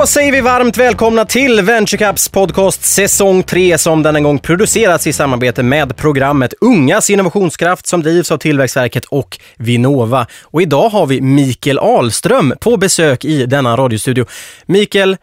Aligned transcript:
Då 0.00 0.06
säger 0.06 0.32
vi 0.32 0.40
varmt 0.40 0.76
välkomna 0.76 1.24
till 1.24 1.60
VentureCaps 1.60 2.28
podcast 2.28 2.84
säsong 2.84 3.42
3 3.42 3.78
som 3.78 4.02
denna 4.02 4.20
gång 4.20 4.38
producerats 4.38 5.06
i 5.06 5.12
samarbete 5.12 5.62
med 5.62 5.96
programmet 5.96 6.54
Ungas 6.60 7.10
innovationskraft 7.10 7.86
som 7.86 8.02
drivs 8.02 8.30
av 8.32 8.38
Tillväxtverket 8.38 9.04
och 9.04 9.38
Vinnova. 9.56 10.26
Och 10.42 10.62
idag 10.62 10.88
har 10.88 11.06
vi 11.06 11.20
Mikael 11.20 11.78
Ahlström 11.78 12.54
på 12.60 12.76
besök 12.76 13.24
i 13.24 13.46
denna 13.46 13.76
radiostudio. 13.76 14.26
Mikael, 14.66 15.16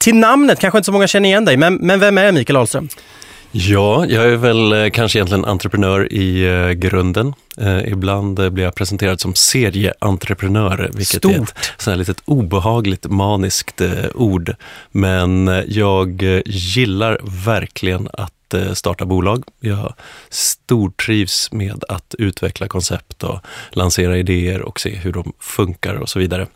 till 0.00 0.14
namnet 0.14 0.58
kanske 0.58 0.78
inte 0.78 0.86
så 0.86 0.92
många 0.92 1.06
känner 1.06 1.28
igen 1.28 1.44
dig, 1.44 1.56
men, 1.56 1.74
men 1.74 2.00
vem 2.00 2.18
är 2.18 2.32
Mikael 2.32 2.56
Ahlström? 2.56 2.88
Ja, 3.54 4.06
jag 4.06 4.24
är 4.24 4.36
väl 4.36 4.72
eh, 4.72 4.90
kanske 4.90 5.18
egentligen 5.18 5.44
entreprenör 5.44 6.12
i 6.12 6.44
eh, 6.44 6.70
grunden. 6.70 7.34
Eh, 7.56 7.92
ibland 7.92 8.52
blir 8.52 8.64
jag 8.64 8.74
presenterad 8.74 9.20
som 9.20 9.34
serieentreprenör, 9.34 10.90
vilket 10.94 11.16
Stort. 11.16 11.32
är 11.32 11.42
ett 11.42 11.54
sånt 11.78 11.92
här 11.92 11.96
litet 11.96 12.22
obehagligt 12.24 13.06
maniskt 13.06 13.80
ord. 14.14 14.54
Men 14.90 15.62
jag 15.66 16.22
gillar 16.46 17.18
verkligen 17.22 18.08
att 18.12 18.32
starta 18.72 19.04
bolag. 19.04 19.44
Jag 19.60 19.94
stortrivs 20.30 21.52
med 21.52 21.84
att 21.88 22.14
utveckla 22.18 22.68
koncept 22.68 23.22
och 23.24 23.40
lansera 23.70 24.18
idéer 24.18 24.62
och 24.62 24.80
se 24.80 24.90
hur 24.90 25.12
de 25.12 25.32
funkar 25.38 25.94
och 25.94 26.08
så 26.08 26.18
vidare. 26.18 26.46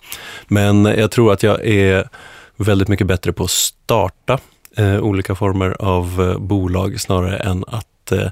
Men 0.46 0.84
jag 0.84 1.10
tror 1.10 1.32
att 1.32 1.42
jag 1.42 1.66
är 1.66 2.08
väldigt 2.56 2.88
mycket 2.88 3.06
bättre 3.06 3.32
på 3.32 3.44
att 3.44 3.50
starta 3.50 4.38
eh, 4.76 5.00
olika 5.00 5.34
former 5.34 5.76
av 5.78 6.30
eh, 6.30 6.38
bolag 6.38 7.00
snarare 7.00 7.36
än 7.36 7.64
att 7.68 8.12
eh, 8.12 8.26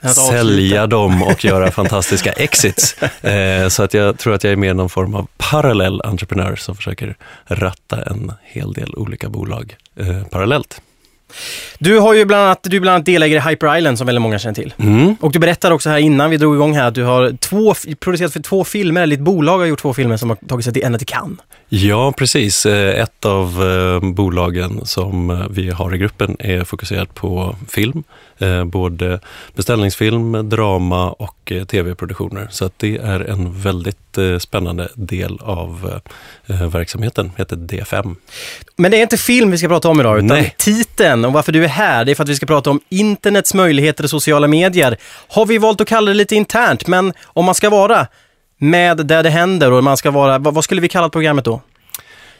Att 0.00 0.16
sälja 0.16 0.86
dem 0.86 1.22
och 1.22 1.44
göra 1.44 1.70
fantastiska 1.70 2.32
exits. 2.32 2.96
Så 3.68 3.82
att 3.82 3.94
jag 3.94 4.18
tror 4.18 4.34
att 4.34 4.44
jag 4.44 4.52
är 4.52 4.56
mer 4.56 4.74
någon 4.74 4.90
form 4.90 5.14
av 5.14 5.26
parallell 5.36 6.00
entreprenör 6.00 6.56
som 6.56 6.76
försöker 6.76 7.16
ratta 7.46 8.02
en 8.02 8.32
hel 8.42 8.72
del 8.72 8.94
olika 8.94 9.28
bolag 9.28 9.76
parallellt. 10.30 10.80
Du 11.78 11.98
har 11.98 12.14
ju 12.14 12.24
bland 12.24 12.42
annat, 12.42 12.62
du 12.62 12.76
är 12.76 12.80
bland 12.80 12.94
annat 12.94 13.06
delägare 13.06 13.38
i 13.38 13.50
Hyper 13.50 13.76
Island 13.76 13.98
som 13.98 14.06
väldigt 14.06 14.22
många 14.22 14.38
känner 14.38 14.54
till. 14.54 14.74
Mm. 14.78 15.16
Och 15.20 15.32
du 15.32 15.38
berättade 15.38 15.74
också 15.74 15.90
här 15.90 15.98
innan 15.98 16.30
vi 16.30 16.36
drog 16.36 16.54
igång 16.54 16.74
här 16.74 16.88
att 16.88 16.94
du 16.94 17.04
har 17.04 17.36
två, 17.36 17.74
producerat 18.00 18.32
för 18.32 18.40
två 18.40 18.64
filmer, 18.64 19.02
eller 19.02 19.16
ditt 19.16 19.24
bolag 19.24 19.58
har 19.58 19.66
gjort 19.66 19.80
två 19.80 19.94
filmer 19.94 20.16
som 20.16 20.28
har 20.28 20.36
tagit 20.36 20.64
sig 20.64 20.72
till 20.72 20.84
ända 20.84 20.98
till 20.98 21.06
Cannes. 21.06 21.38
Ja, 21.72 22.12
precis. 22.12 22.66
Eh, 22.66 23.00
Ett 23.00 23.24
av 23.24 23.62
eh, 23.62 24.10
bolagen 24.10 24.80
som 24.86 25.30
eh, 25.30 25.46
vi 25.50 25.70
har 25.70 25.94
i 25.94 25.98
gruppen 25.98 26.36
är 26.38 26.64
fokuserat 26.64 27.14
på 27.14 27.56
film. 27.68 28.04
Både 28.66 29.20
beställningsfilm, 29.54 30.48
drama 30.48 31.10
och 31.10 31.52
tv-produktioner. 31.68 32.48
Så 32.50 32.70
det 32.76 32.96
är 32.96 33.20
en 33.20 33.60
väldigt 33.60 34.18
spännande 34.38 34.88
del 34.94 35.38
av 35.42 36.00
verksamheten. 36.46 37.32
heter 37.36 37.56
D5. 37.56 38.16
Men 38.76 38.90
det 38.90 38.96
är 38.96 39.02
inte 39.02 39.16
film 39.16 39.50
vi 39.50 39.58
ska 39.58 39.68
prata 39.68 39.88
om 39.88 40.00
idag, 40.00 40.16
utan 40.16 40.28
Nej. 40.28 40.54
titeln 40.58 41.24
och 41.24 41.32
varför 41.32 41.52
du 41.52 41.64
är 41.64 41.68
här, 41.68 42.04
det 42.04 42.12
är 42.12 42.14
för 42.14 42.22
att 42.22 42.28
vi 42.28 42.36
ska 42.36 42.46
prata 42.46 42.70
om 42.70 42.80
internets 42.88 43.54
möjligheter 43.54 44.04
och 44.04 44.10
sociala 44.10 44.48
medier. 44.48 44.96
Har 45.28 45.46
vi 45.46 45.58
valt 45.58 45.80
att 45.80 45.88
kalla 45.88 46.08
det 46.08 46.14
lite 46.14 46.36
internt, 46.36 46.86
men 46.86 47.12
om 47.24 47.44
man 47.44 47.54
ska 47.54 47.70
vara 47.70 48.06
med 48.60 49.06
där 49.06 49.22
det 49.22 49.30
händer 49.30 49.72
och 49.72 49.84
man 49.84 49.96
ska 49.96 50.10
vara, 50.10 50.38
vad, 50.38 50.64
skulle 50.64 50.80
vi 50.80 50.88
kalla 50.88 51.08
programmet 51.08 51.44
då? 51.44 51.60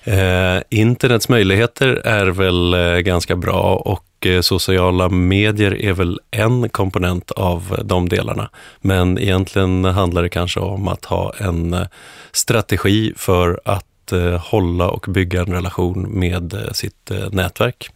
Eh, 0.04 0.62
internets 0.70 1.28
möjligheter 1.28 1.86
är 2.04 2.26
väl 2.26 2.74
eh, 2.74 2.98
ganska 2.98 3.36
bra 3.36 3.76
och 3.76 4.26
eh, 4.26 4.40
sociala 4.40 5.08
medier 5.08 5.82
är 5.84 5.92
väl 5.92 6.20
en 6.30 6.68
komponent 6.68 7.30
av 7.30 7.76
de 7.84 8.08
delarna. 8.08 8.50
Men 8.80 9.18
egentligen 9.18 9.84
handlar 9.84 10.22
det 10.22 10.28
kanske 10.28 10.60
om 10.60 10.88
att 10.88 11.04
ha 11.04 11.34
en 11.38 11.74
eh, 11.74 11.86
strategi 12.32 13.12
för 13.16 13.60
att 13.64 14.12
eh, 14.12 14.46
hålla 14.50 14.88
och 14.88 15.06
bygga 15.08 15.40
en 15.40 15.52
relation 15.52 16.02
med 16.02 16.54
eh, 16.54 16.72
sitt 16.72 17.10
eh, 17.10 17.30
nätverk 17.30 17.90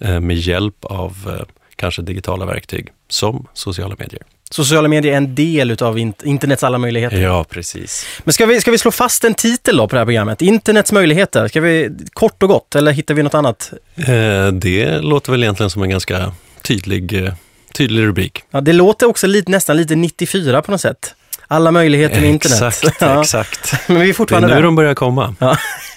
eh, 0.00 0.20
med 0.20 0.36
hjälp 0.36 0.84
av 0.84 1.16
eh, 1.26 1.46
kanske 1.76 2.02
digitala 2.02 2.46
verktyg 2.46 2.88
som 3.08 3.46
sociala 3.52 3.96
medier. 3.98 4.22
Sociala 4.54 4.88
medier 4.88 5.12
är 5.12 5.16
en 5.16 5.34
del 5.34 5.76
in- 5.98 6.12
internets 6.24 6.64
alla 6.64 6.78
möjligheter. 6.78 7.16
Ja, 7.20 7.44
precis. 7.44 8.06
Men 8.24 8.32
ska 8.32 8.46
vi, 8.46 8.60
ska 8.60 8.70
vi 8.70 8.78
slå 8.78 8.90
fast 8.90 9.24
en 9.24 9.34
titel 9.34 9.76
då 9.76 9.88
på 9.88 9.94
det 9.96 10.00
här 10.00 10.06
programmet? 10.06 10.42
Internets 10.42 10.92
möjligheter. 10.92 11.48
Ska 11.48 11.60
vi, 11.60 11.90
kort 12.12 12.42
och 12.42 12.48
gott, 12.48 12.74
eller 12.74 12.92
hittar 12.92 13.14
vi 13.14 13.22
något 13.22 13.34
annat? 13.34 13.72
Eh, 13.96 14.46
det 14.52 14.98
låter 15.00 15.32
väl 15.32 15.42
egentligen 15.42 15.70
som 15.70 15.82
en 15.82 15.90
ganska 15.90 16.32
tydlig, 16.62 17.24
eh, 17.24 17.34
tydlig 17.72 18.02
rubrik. 18.02 18.42
Ja, 18.50 18.60
det 18.60 18.72
låter 18.72 19.06
också 19.06 19.26
lite, 19.26 19.50
nästan 19.50 19.76
lite 19.76 19.94
94 19.94 20.62
på 20.62 20.70
något 20.70 20.80
sätt. 20.80 21.14
Alla 21.48 21.70
möjligheter 21.70 22.20
med 22.20 22.30
internet. 22.30 22.62
Exakt, 22.62 22.96
Ja, 23.00 23.20
exakt. 23.20 23.72
Men 23.88 23.96
vi 23.96 24.02
är 24.02 24.06
Det 24.06 24.10
är 24.10 24.14
fortfarande 24.14 24.48
nu 24.48 24.54
där. 24.54 24.62
de 24.62 24.74
börjar 24.76 24.94
komma. 24.94 25.34
Ja. 25.38 25.56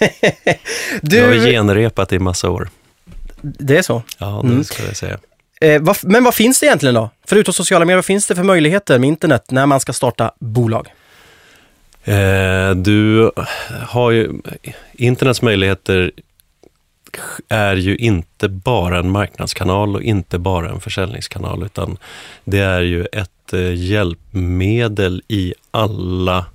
Jag 1.02 1.26
har 1.26 1.32
du, 1.32 1.40
genrepat 1.50 2.12
i 2.12 2.18
massa 2.18 2.50
år. 2.50 2.68
det 3.42 3.76
är 3.78 3.82
så. 3.82 4.02
Ja, 4.18 4.40
det 4.44 4.48
Mm. 4.48 4.64
ska 4.64 4.82
jag 4.84 4.96
säga. 4.96 5.18
Eh, 5.60 5.82
vad, 5.82 5.96
men 6.02 6.24
vad 6.24 6.34
finns 6.34 6.60
det 6.60 6.66
egentligen 6.66 6.94
då? 6.94 7.10
Förutom 7.26 7.54
sociala 7.54 7.84
medier, 7.84 7.96
vad 7.96 8.04
finns 8.04 8.26
det 8.26 8.34
för 8.34 8.42
möjligheter 8.42 8.98
med 8.98 9.08
internet 9.08 9.50
när 9.50 9.66
man 9.66 9.80
ska 9.80 9.92
starta 9.92 10.32
bolag? 10.38 10.88
Eh, 12.04 12.70
du 12.70 13.30
har 13.88 14.10
ju, 14.10 14.32
internets 14.92 15.42
möjligheter 15.42 16.12
är 17.48 17.76
ju 17.76 17.96
inte 17.96 18.48
bara 18.48 18.98
en 18.98 19.10
marknadskanal 19.10 19.96
och 19.96 20.02
inte 20.02 20.38
bara 20.38 20.70
en 20.70 20.80
försäljningskanal, 20.80 21.62
utan 21.62 21.96
det 22.44 22.58
är 22.58 22.80
ju 22.80 23.04
ett 23.04 23.52
eh, 23.52 23.74
hjälpmedel 23.74 25.22
i 25.28 25.54
alla 25.70 26.46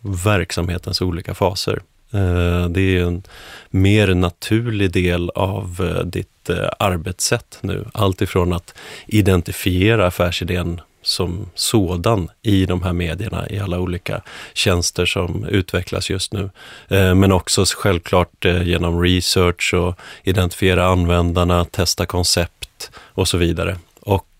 verksamhetens 0.00 1.00
olika 1.00 1.34
faser. 1.34 1.82
Eh, 2.12 2.68
det 2.68 2.80
är 2.80 2.90
ju 2.90 3.06
en 3.06 3.22
mer 3.70 4.14
naturlig 4.14 4.90
del 4.90 5.30
av 5.30 5.76
eh, 5.80 6.04
ditt 6.04 6.50
eh, 6.50 6.68
arbetssätt 6.78 7.58
nu. 7.60 7.84
Allt 7.94 8.22
ifrån 8.22 8.52
att 8.52 8.74
identifiera 9.06 10.06
affärsidén 10.06 10.80
som 11.02 11.50
sådan 11.54 12.28
i 12.42 12.66
de 12.66 12.82
här 12.82 12.92
medierna, 12.92 13.50
i 13.50 13.58
alla 13.58 13.78
olika 13.78 14.22
tjänster 14.54 15.06
som 15.06 15.44
utvecklas 15.44 16.10
just 16.10 16.32
nu. 16.32 16.50
Men 16.88 17.32
också 17.32 17.64
självklart 17.76 18.44
genom 18.44 19.02
research 19.02 19.74
och 19.74 19.98
identifiera 20.22 20.86
användarna, 20.86 21.64
testa 21.64 22.06
koncept 22.06 22.90
och 22.96 23.28
så 23.28 23.38
vidare. 23.38 23.76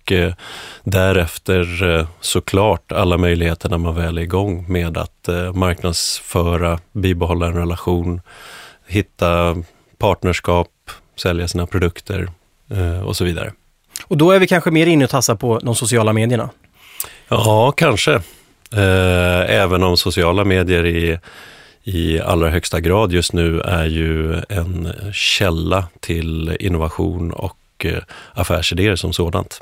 Och 0.02 0.12
eh, 0.12 0.32
därefter 0.84 1.98
eh, 1.98 2.06
såklart 2.20 2.92
alla 2.92 3.18
möjligheter 3.18 3.68
när 3.68 3.78
man 3.78 3.94
väl 3.94 4.18
är 4.18 4.22
igång 4.22 4.64
med 4.68 4.96
att 4.98 5.28
eh, 5.28 5.52
marknadsföra, 5.52 6.78
bibehålla 6.92 7.46
en 7.46 7.54
relation, 7.54 8.20
hitta 8.86 9.56
partnerskap, 9.98 10.68
sälja 11.16 11.48
sina 11.48 11.66
produkter 11.66 12.30
och 13.04 13.16
så 13.16 13.24
vidare. 13.24 13.52
Och 14.06 14.16
då 14.16 14.30
är 14.30 14.38
vi 14.38 14.46
kanske 14.46 14.70
mer 14.70 14.86
inne 14.86 15.04
och 15.04 15.10
tassar 15.10 15.34
på 15.34 15.58
de 15.58 15.74
sociala 15.74 16.12
medierna. 16.12 16.50
Ja, 17.28 17.72
kanske. 17.72 18.20
Även 19.46 19.82
om 19.82 19.96
sociala 19.96 20.44
medier 20.44 20.86
i, 20.86 21.18
i 21.84 22.20
allra 22.20 22.50
högsta 22.50 22.80
grad 22.80 23.12
just 23.12 23.32
nu 23.32 23.60
är 23.60 23.86
ju 23.86 24.34
en 24.48 24.92
källa 25.12 25.84
till 26.00 26.56
innovation 26.60 27.32
och 27.32 27.86
affärsidéer 28.34 28.96
som 28.96 29.12
sådant. 29.12 29.60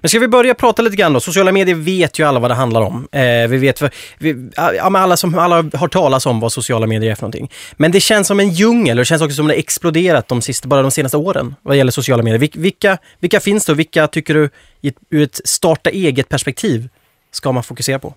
Men 0.00 0.08
ska 0.08 0.18
vi 0.18 0.28
börja 0.28 0.54
prata 0.54 0.82
lite 0.82 0.96
grann 0.96 1.12
då? 1.12 1.20
Sociala 1.20 1.52
medier 1.52 1.74
vet 1.74 2.18
ju 2.18 2.24
alla 2.24 2.40
vad 2.40 2.50
det 2.50 2.54
handlar 2.54 2.80
om. 2.80 3.08
Eh, 3.12 3.48
vi 3.48 3.56
vet, 3.56 3.82
vi, 4.18 4.50
ja, 4.56 4.90
men 4.90 5.02
alla 5.02 5.16
som 5.16 5.38
alla 5.38 5.56
har 5.56 5.88
talas 5.88 6.26
om 6.26 6.40
vad 6.40 6.52
sociala 6.52 6.86
medier 6.86 7.10
är 7.10 7.14
för 7.14 7.22
någonting. 7.22 7.50
Men 7.76 7.92
det 7.92 8.00
känns 8.00 8.26
som 8.26 8.40
en 8.40 8.50
djungel 8.50 8.98
och 8.98 9.00
det 9.00 9.04
känns 9.04 9.22
också 9.22 9.34
som 9.34 9.46
det 9.46 9.54
har 9.54 9.58
exploderat 9.58 10.28
de 10.28 10.42
sista, 10.42 10.68
bara 10.68 10.82
de 10.82 10.90
senaste 10.90 11.16
åren 11.16 11.54
vad 11.62 11.76
gäller 11.76 11.92
sociala 11.92 12.22
medier. 12.22 12.38
Vil, 12.38 12.50
vilka, 12.54 12.98
vilka 13.20 13.40
finns 13.40 13.66
det 13.66 13.72
och 13.72 13.78
vilka 13.78 14.06
tycker 14.06 14.34
du 14.34 14.50
ur 15.10 15.22
ett 15.22 15.40
starta 15.44 15.90
eget 15.90 16.28
perspektiv 16.28 16.88
ska 17.32 17.52
man 17.52 17.62
fokusera 17.62 17.98
på? 17.98 18.14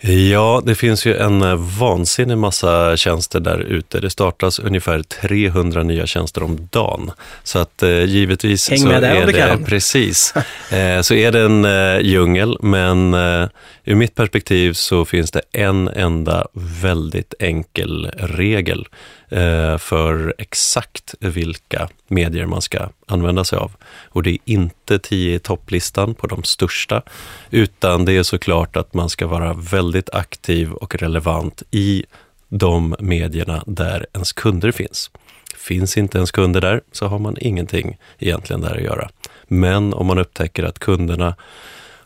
Ja, 0.00 0.62
det 0.66 0.74
finns 0.74 1.06
ju 1.06 1.16
en 1.16 1.42
eh, 1.42 1.54
vansinnig 1.56 2.38
massa 2.38 2.96
tjänster 2.96 3.40
där 3.40 3.58
ute. 3.58 4.00
Det 4.00 4.10
startas 4.10 4.58
ungefär 4.58 5.02
300 5.02 5.82
nya 5.82 6.06
tjänster 6.06 6.42
om 6.42 6.68
dagen. 6.70 7.10
Så 7.42 7.58
att 7.58 7.82
eh, 7.82 8.04
givetvis 8.04 8.70
Häng 8.70 8.78
så 8.78 8.86
med 8.86 9.04
är 9.04 9.26
det, 9.26 9.32
kan. 9.32 9.64
precis, 9.66 10.34
eh, 10.72 11.00
så 11.00 11.14
är 11.14 11.32
det 11.32 11.40
en 11.40 11.64
eh, 11.64 12.00
djungel. 12.00 12.56
Men 12.60 13.14
eh, 13.14 13.48
ur 13.84 13.94
mitt 13.94 14.14
perspektiv 14.14 14.72
så 14.72 15.04
finns 15.04 15.30
det 15.30 15.42
en 15.52 15.88
enda 15.88 16.46
väldigt 16.82 17.34
enkel 17.38 18.10
regel 18.18 18.86
Eh, 19.30 19.78
för 19.78 20.34
exakt 20.38 21.14
vilka 21.20 21.88
medier 22.08 22.46
man 22.46 22.62
ska 22.62 22.88
använda 23.06 23.44
sig 23.44 23.58
av. 23.58 23.72
Och 24.08 24.22
det 24.22 24.30
är 24.30 24.38
inte 24.44 24.98
10 24.98 25.34
i 25.34 25.38
topplistan 25.38 26.14
på 26.14 26.26
de 26.26 26.42
största, 26.42 27.02
utan 27.50 28.04
det 28.04 28.12
är 28.12 28.22
såklart 28.22 28.76
att 28.76 28.94
man 28.94 29.08
ska 29.08 29.26
vara 29.26 29.54
väldigt 29.54 30.10
aktiv 30.10 30.72
och 30.72 30.94
relevant 30.94 31.62
i 31.70 32.04
de 32.48 32.96
medierna 32.98 33.64
där 33.66 34.06
ens 34.12 34.32
kunder 34.32 34.72
finns. 34.72 35.10
Finns 35.56 35.96
inte 35.96 36.18
ens 36.18 36.30
kunder 36.30 36.60
där 36.60 36.80
så 36.92 37.06
har 37.06 37.18
man 37.18 37.36
ingenting 37.40 37.98
egentligen 38.18 38.60
där 38.60 38.76
att 38.76 38.82
göra. 38.82 39.10
Men 39.44 39.94
om 39.94 40.06
man 40.06 40.18
upptäcker 40.18 40.64
att 40.64 40.78
kunderna 40.78 41.34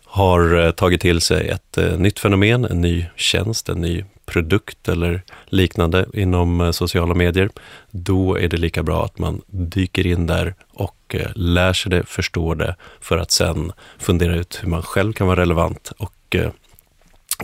har 0.04 0.64
eh, 0.64 0.70
tagit 0.70 1.00
till 1.00 1.20
sig 1.20 1.48
ett 1.48 1.78
eh, 1.78 1.98
nytt 1.98 2.18
fenomen, 2.18 2.64
en 2.64 2.80
ny 2.80 3.06
tjänst, 3.16 3.68
en 3.68 3.80
ny 3.80 4.04
produkt 4.32 4.88
eller 4.88 5.22
liknande 5.46 6.06
inom 6.14 6.60
eh, 6.60 6.70
sociala 6.70 7.14
medier, 7.14 7.50
då 7.90 8.38
är 8.38 8.48
det 8.48 8.56
lika 8.56 8.82
bra 8.82 9.04
att 9.04 9.18
man 9.18 9.42
dyker 9.46 10.06
in 10.06 10.26
där 10.26 10.54
och 10.74 11.14
eh, 11.14 11.30
lär 11.34 11.72
sig 11.72 11.90
det, 11.90 12.06
förstår 12.06 12.54
det, 12.54 12.76
för 13.00 13.18
att 13.18 13.30
sen 13.30 13.72
fundera 13.98 14.36
ut 14.36 14.58
hur 14.62 14.68
man 14.68 14.82
själv 14.82 15.12
kan 15.12 15.26
vara 15.26 15.40
relevant 15.40 15.92
och 15.98 16.36
eh, 16.36 16.50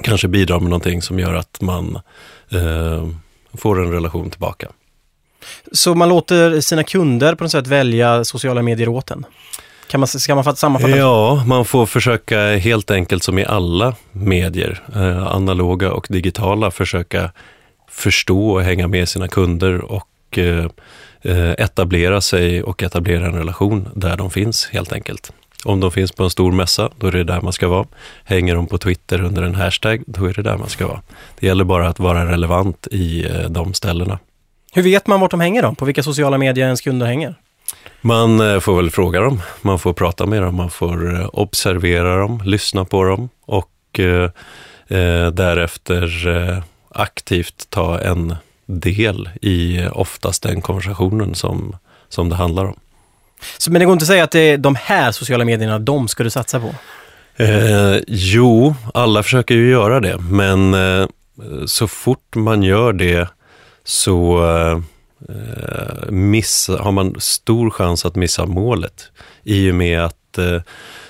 kanske 0.03 0.29
bidra 0.29 0.61
med 0.61 0.71
någonting 0.71 1.03
som 1.03 1.19
gör 1.19 1.35
att 1.35 1.61
man 1.61 1.99
eh, 2.53 3.09
får 3.55 3.85
en 3.85 3.93
relation 3.93 4.31
tillbaka. 4.31 4.69
Så 5.73 5.95
man 5.95 6.09
låter 6.09 6.61
sina 6.61 6.85
kunder 6.85 7.35
på 7.35 7.45
något 7.45 7.51
sätt 7.51 7.67
välja 7.67 8.25
sociala 8.25 8.63
medier 8.63 8.89
åt 8.89 9.11
en? 9.11 9.27
Kan 9.89 10.01
man, 10.01 10.09
ska 10.09 10.35
man 10.35 10.57
sammanfatta? 10.57 10.97
Ja, 10.97 11.43
man 11.47 11.65
får 11.65 11.87
försöka 11.87 12.57
helt 12.57 12.91
enkelt 12.91 13.23
som 13.23 13.39
i 13.39 13.45
alla 13.45 13.95
medier, 14.13 14.83
eh, 14.95 15.27
analoga 15.27 15.93
och 15.93 16.07
digitala, 16.11 16.71
försöka 16.71 17.31
förstå 17.91 18.51
och 18.51 18.63
hänga 18.63 18.89
med 18.89 19.09
sina 19.09 19.29
kunder 19.29 19.81
och 19.81 20.39
eh, 20.39 20.67
eh, 21.23 21.51
etablera 21.51 22.21
sig 22.21 22.63
och 22.63 22.83
etablera 22.83 23.27
en 23.27 23.35
relation 23.35 23.89
där 23.95 24.17
de 24.17 24.31
finns 24.31 24.69
helt 24.73 24.93
enkelt. 24.93 25.33
Om 25.65 25.81
de 25.81 25.91
finns 25.91 26.13
på 26.13 26.25
en 26.25 26.31
stor 26.31 26.53
mässa, 26.53 26.91
då 26.99 27.07
är 27.07 27.13
det 27.13 27.25
där 27.25 27.41
man 27.41 27.53
ska 27.53 27.69
vara. 27.69 27.87
Hänger 28.25 28.55
de 28.55 28.67
på 28.67 28.79
Twitter 28.79 29.23
under 29.23 29.43
en 29.43 29.55
hashtag, 29.55 30.03
då 30.07 30.25
är 30.25 30.33
det 30.33 30.43
där 30.43 30.57
man 30.57 30.69
ska 30.69 30.87
vara. 30.87 31.03
Det 31.41 31.47
gäller 31.47 31.65
bara 31.65 31.89
att 31.89 31.99
vara 31.99 32.33
relevant 32.33 32.87
i 32.91 33.27
de 33.49 33.75
ställena. 33.75 34.19
Hur 34.73 34.83
vet 34.83 35.07
man 35.07 35.21
vart 35.21 35.31
de 35.31 35.41
hänger 35.41 35.63
då? 35.63 35.75
På 35.75 35.85
vilka 35.85 36.03
sociala 36.03 36.39
medier 36.39 36.65
ens 36.65 36.81
kunder 36.81 37.07
hänger? 37.07 37.35
Man 38.01 38.41
eh, 38.41 38.61
får 38.61 38.77
väl 38.77 38.91
fråga 38.91 39.21
dem, 39.21 39.41
man 39.63 39.79
får 39.79 39.93
prata 39.93 40.27
med 40.27 40.43
dem, 40.43 40.55
man 40.55 40.71
får 40.71 41.21
eh, 41.21 41.29
observera 41.33 42.17
dem, 42.17 42.43
lyssna 42.45 42.85
på 42.85 43.05
dem 43.05 43.29
och 43.47 43.99
eh, 43.99 44.31
eh, 44.99 45.31
därefter 45.31 46.29
eh, 46.29 46.63
aktivt 46.91 47.67
ta 47.71 48.01
en 48.01 48.37
del 48.67 49.31
i 49.43 49.87
oftast 49.93 50.43
den 50.43 50.63
konversationen 50.63 51.35
som, 51.35 51.77
som 52.09 52.29
det 52.29 52.35
handlar 52.35 52.65
om. 52.65 52.77
Så, 53.59 53.73
men 53.73 53.81
det 53.81 53.87
går 53.87 53.93
inte 53.93 54.03
att 54.03 54.07
säga 54.09 54.25
att 54.25 54.31
det 54.31 54.41
är 54.41 54.59
de 54.59 54.75
här 54.75 55.13
sociala 55.13 55.45
medierna, 55.45 55.79
de 55.79 56.09
ska 56.09 56.25
du 56.25 56.31
satsa 56.31 56.61
på? 56.61 56.75
Eh, 57.43 57.97
jo, 58.07 58.75
alla 58.95 59.23
försöker 59.23 59.55
ju 59.55 59.71
göra 59.71 60.01
det, 60.01 60.19
men 60.19 60.77
så 61.67 61.89
fort 61.89 62.35
man 62.37 62.63
gör 62.63 62.93
det 62.93 63.29
så 63.85 64.43
Eh, 65.29 66.11
missa, 66.11 66.83
har 66.83 66.93
man 66.93 67.15
stor 67.19 67.71
chans 67.71 68.05
att 68.05 68.17
missa 68.17 68.47
målet. 68.47 69.11
I 69.43 69.71
och 69.71 69.75
med 69.75 70.05
att 70.05 70.39
eh, 70.39 70.61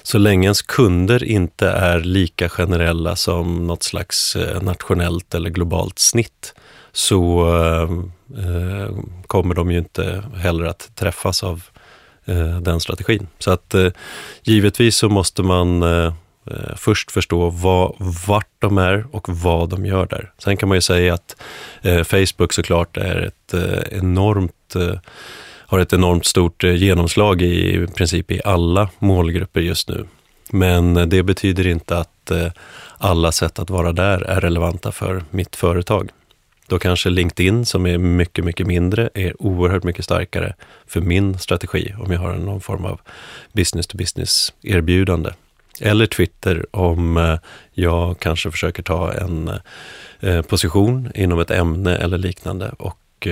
så 0.02 0.18
länge 0.18 0.46
ens 0.46 0.62
kunder 0.62 1.24
inte 1.24 1.68
är 1.68 2.00
lika 2.00 2.48
generella 2.48 3.16
som 3.16 3.66
något 3.66 3.82
slags 3.82 4.36
eh, 4.36 4.62
nationellt 4.62 5.34
eller 5.34 5.50
globalt 5.50 5.98
snitt 5.98 6.54
så 6.92 7.48
eh, 7.54 7.82
eh 8.44 8.90
kommer 9.26 9.54
de 9.54 9.70
ju 9.70 9.78
inte 9.78 10.22
heller 10.36 10.64
att 10.64 10.90
träffas 10.94 11.42
av 11.44 11.62
eh, 12.24 12.60
den 12.60 12.80
strategin. 12.80 13.26
Så 13.38 13.50
att 13.50 13.74
eh, 13.74 13.90
givetvis 14.42 14.96
så 14.96 15.08
måste 15.08 15.42
man 15.42 15.82
eh, 16.50 16.76
först 16.76 17.10
förstå 17.10 17.50
vad, 17.50 17.94
vart 18.28 18.50
de 18.58 18.78
är 18.78 19.06
och 19.10 19.28
vad 19.28 19.68
de 19.68 19.86
gör 19.86 20.06
där. 20.06 20.32
Sen 20.38 20.56
kan 20.56 20.68
man 20.68 20.76
ju 20.76 20.82
säga 20.82 21.14
att 21.14 21.36
eh, 21.82 22.02
Facebook 22.02 22.52
såklart 22.52 22.96
är 22.96 23.16
ett 23.16 23.54
eh, 23.54 23.98
enormt 23.98 24.76
eh, 24.76 24.98
har 25.68 25.78
ett 25.78 25.92
enormt 25.92 26.26
stort 26.26 26.64
eh, 26.64 26.74
genomslag 26.74 27.42
i, 27.42 27.74
i 27.74 27.86
princip 27.86 28.30
i 28.30 28.40
alla 28.44 28.88
målgrupper 28.98 29.60
just 29.60 29.88
nu. 29.88 30.06
Men 30.50 30.96
eh, 30.96 31.06
det 31.06 31.22
betyder 31.22 31.66
inte 31.66 31.98
att 31.98 32.30
eh, 32.30 32.52
alla 32.98 33.32
sätt 33.32 33.58
att 33.58 33.70
vara 33.70 33.92
där 33.92 34.20
är 34.22 34.40
relevanta 34.40 34.92
för 34.92 35.24
mitt 35.30 35.56
företag. 35.56 36.10
Då 36.66 36.78
kanske 36.78 37.10
LinkedIn, 37.10 37.66
som 37.66 37.86
är 37.86 37.98
mycket, 37.98 38.44
mycket 38.44 38.66
mindre, 38.66 39.10
är 39.14 39.42
oerhört 39.42 39.84
mycket 39.84 40.04
starkare 40.04 40.54
för 40.86 41.00
min 41.00 41.38
strategi 41.38 41.94
om 41.98 42.12
jag 42.12 42.20
har 42.20 42.34
någon 42.34 42.60
form 42.60 42.84
av 42.84 43.00
business 43.52 43.86
to 43.86 43.96
business 43.96 44.52
erbjudande. 44.62 45.30
Eller 45.80 46.06
Twitter 46.06 46.66
om 46.76 47.16
eh, 47.16 47.38
jag 47.72 48.18
kanske 48.18 48.50
försöker 48.50 48.82
ta 48.82 49.12
en 49.12 49.50
eh, 50.20 50.42
position 50.42 51.12
inom 51.14 51.40
ett 51.40 51.50
ämne 51.50 51.96
eller 51.96 52.18
liknande 52.18 52.72
och 52.78 53.28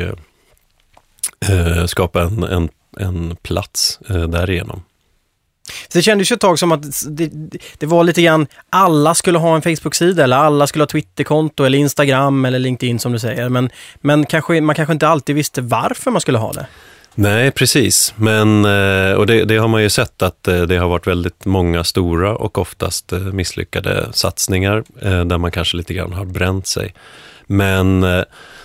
eh, 1.49 1.87
skapa 1.87 2.23
en, 2.23 2.43
en, 2.43 2.69
en 2.99 3.37
plats 3.37 4.01
därigenom. 4.09 4.83
Så 5.89 5.99
det 5.99 6.03
kändes 6.03 6.31
ju 6.31 6.35
ett 6.35 6.41
tag 6.41 6.59
som 6.59 6.73
att 6.73 6.83
det, 7.09 7.31
det 7.79 7.87
var 7.87 8.05
lite 8.05 8.23
grann, 8.23 8.47
alla 8.71 9.15
skulle 9.15 9.39
ha 9.39 9.57
en 9.57 9.63
Facebook-sida 9.63 10.25
eller 10.25 10.37
alla 10.37 10.67
skulle 10.67 10.83
ha 10.83 10.87
Twitterkonto 10.87 11.65
eller 11.65 11.79
Instagram 11.79 12.45
eller 12.45 12.59
LinkedIn 12.59 12.99
som 12.99 13.13
du 13.13 13.19
säger. 13.19 13.49
Men, 13.49 13.71
men 13.97 14.27
kanske, 14.27 14.61
man 14.61 14.75
kanske 14.75 14.93
inte 14.93 15.09
alltid 15.09 15.37
visste 15.37 15.61
varför 15.61 16.11
man 16.11 16.21
skulle 16.21 16.39
ha 16.39 16.53
det. 16.53 16.67
Nej, 17.19 17.51
precis. 17.51 18.15
Men, 18.17 18.65
eh, 18.65 19.13
och 19.13 19.27
det, 19.27 19.45
det, 19.45 19.57
har 19.57 19.69
man 19.69 19.83
ju 19.83 19.91
sett 19.91 20.23
att 20.23 20.49
eh, 20.49 20.63
det 20.63 20.77
har 20.77 20.89
varit 20.89 21.07
väldigt 21.07 21.45
många 21.45 21.85
stora 21.85 22.37
och 22.37 22.59
oftast 22.59 23.13
eh, 23.13 23.19
misslyckade 23.19 24.09
satsningar 24.13 24.85
där 25.25 25.39
man 25.39 25.51
kanske 25.51 25.77
lite 25.77 25.95
grann 25.95 26.13
har 26.13 26.25
bränt 26.25 26.67
sig. 26.67 26.95
Men 27.47 28.07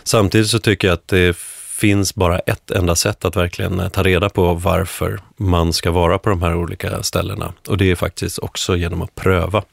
samtidigt 0.04 0.48
så 0.48 0.60
tycker 0.60 0.88
jag 0.88 0.94
att 0.94 1.08
det 1.08 1.38
finns 1.78 2.16
bara 2.16 2.40
ett 2.40 2.72
enda 2.72 2.96
sätt 2.96 3.26
att 3.26 3.36
verkligen 3.36 3.90
ta 3.90 4.04
reda 4.04 4.30
på 4.30 4.54
varför 4.54 5.20
man 5.38 5.74
ska 5.74 5.92
vara 5.92 6.18
på 6.18 6.30
de 6.30 6.42
här 6.42 6.56
olika 6.56 7.04
ställena. 7.04 7.54
Och 7.68 7.78
det 7.78 7.92
är 7.92 7.96
faktiskt 7.96 8.40
också 8.40 8.76
genom 8.76 9.02
att 9.02 9.16
pröva. 9.16 9.64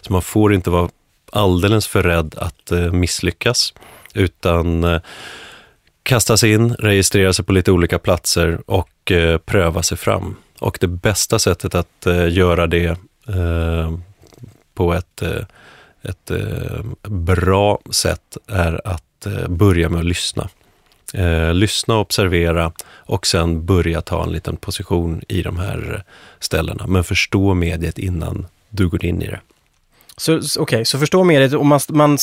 Så 0.00 0.12
man 0.12 0.22
får 0.22 0.54
inte 0.54 0.70
vara 0.70 0.88
alldeles 1.32 1.86
för 1.86 2.02
rädd 2.02 2.34
att 2.38 2.92
misslyckas, 2.92 3.74
utan 4.14 5.00
kasta 6.04 6.36
sig 6.36 6.52
in, 6.52 6.74
registrera 6.74 7.32
sig 7.32 7.44
på 7.44 7.52
lite 7.52 7.72
olika 7.72 7.98
platser 7.98 8.60
och 8.66 9.12
eh, 9.12 9.38
pröva 9.38 9.82
sig 9.82 9.98
fram. 9.98 10.36
Och 10.58 10.78
det 10.80 10.86
bästa 10.86 11.38
sättet 11.38 11.74
att 11.74 12.06
eh, 12.06 12.32
göra 12.32 12.66
det 12.66 12.98
eh, 13.28 13.98
på 14.74 14.94
ett, 14.94 15.22
eh, 15.22 15.44
ett 16.02 16.30
eh, 16.30 16.84
bra 17.08 17.78
sätt 17.90 18.36
är 18.46 18.80
att 18.84 19.26
eh, 19.26 19.48
börja 19.48 19.88
med 19.88 19.98
att 20.00 20.06
lyssna. 20.06 20.48
Eh, 21.14 21.54
lyssna 21.54 21.94
och 21.94 22.00
observera 22.00 22.72
och 22.88 23.26
sen 23.26 23.66
börja 23.66 24.00
ta 24.00 24.22
en 24.22 24.32
liten 24.32 24.56
position 24.56 25.22
i 25.28 25.42
de 25.42 25.58
här 25.58 25.94
eh, 25.94 26.12
ställena. 26.40 26.86
Men 26.86 27.04
förstå 27.04 27.54
mediet 27.54 27.98
innan 27.98 28.46
du 28.68 28.88
går 28.88 29.04
in 29.04 29.22
i 29.22 29.26
det. 29.26 29.40
Så 30.16 30.36
Okej, 30.36 30.60
okay, 30.60 30.84
så 30.84 30.98
förstå 30.98 31.24
mer, 31.24 31.56
och 31.56 31.66
man, 31.66 31.80
man 31.88 32.18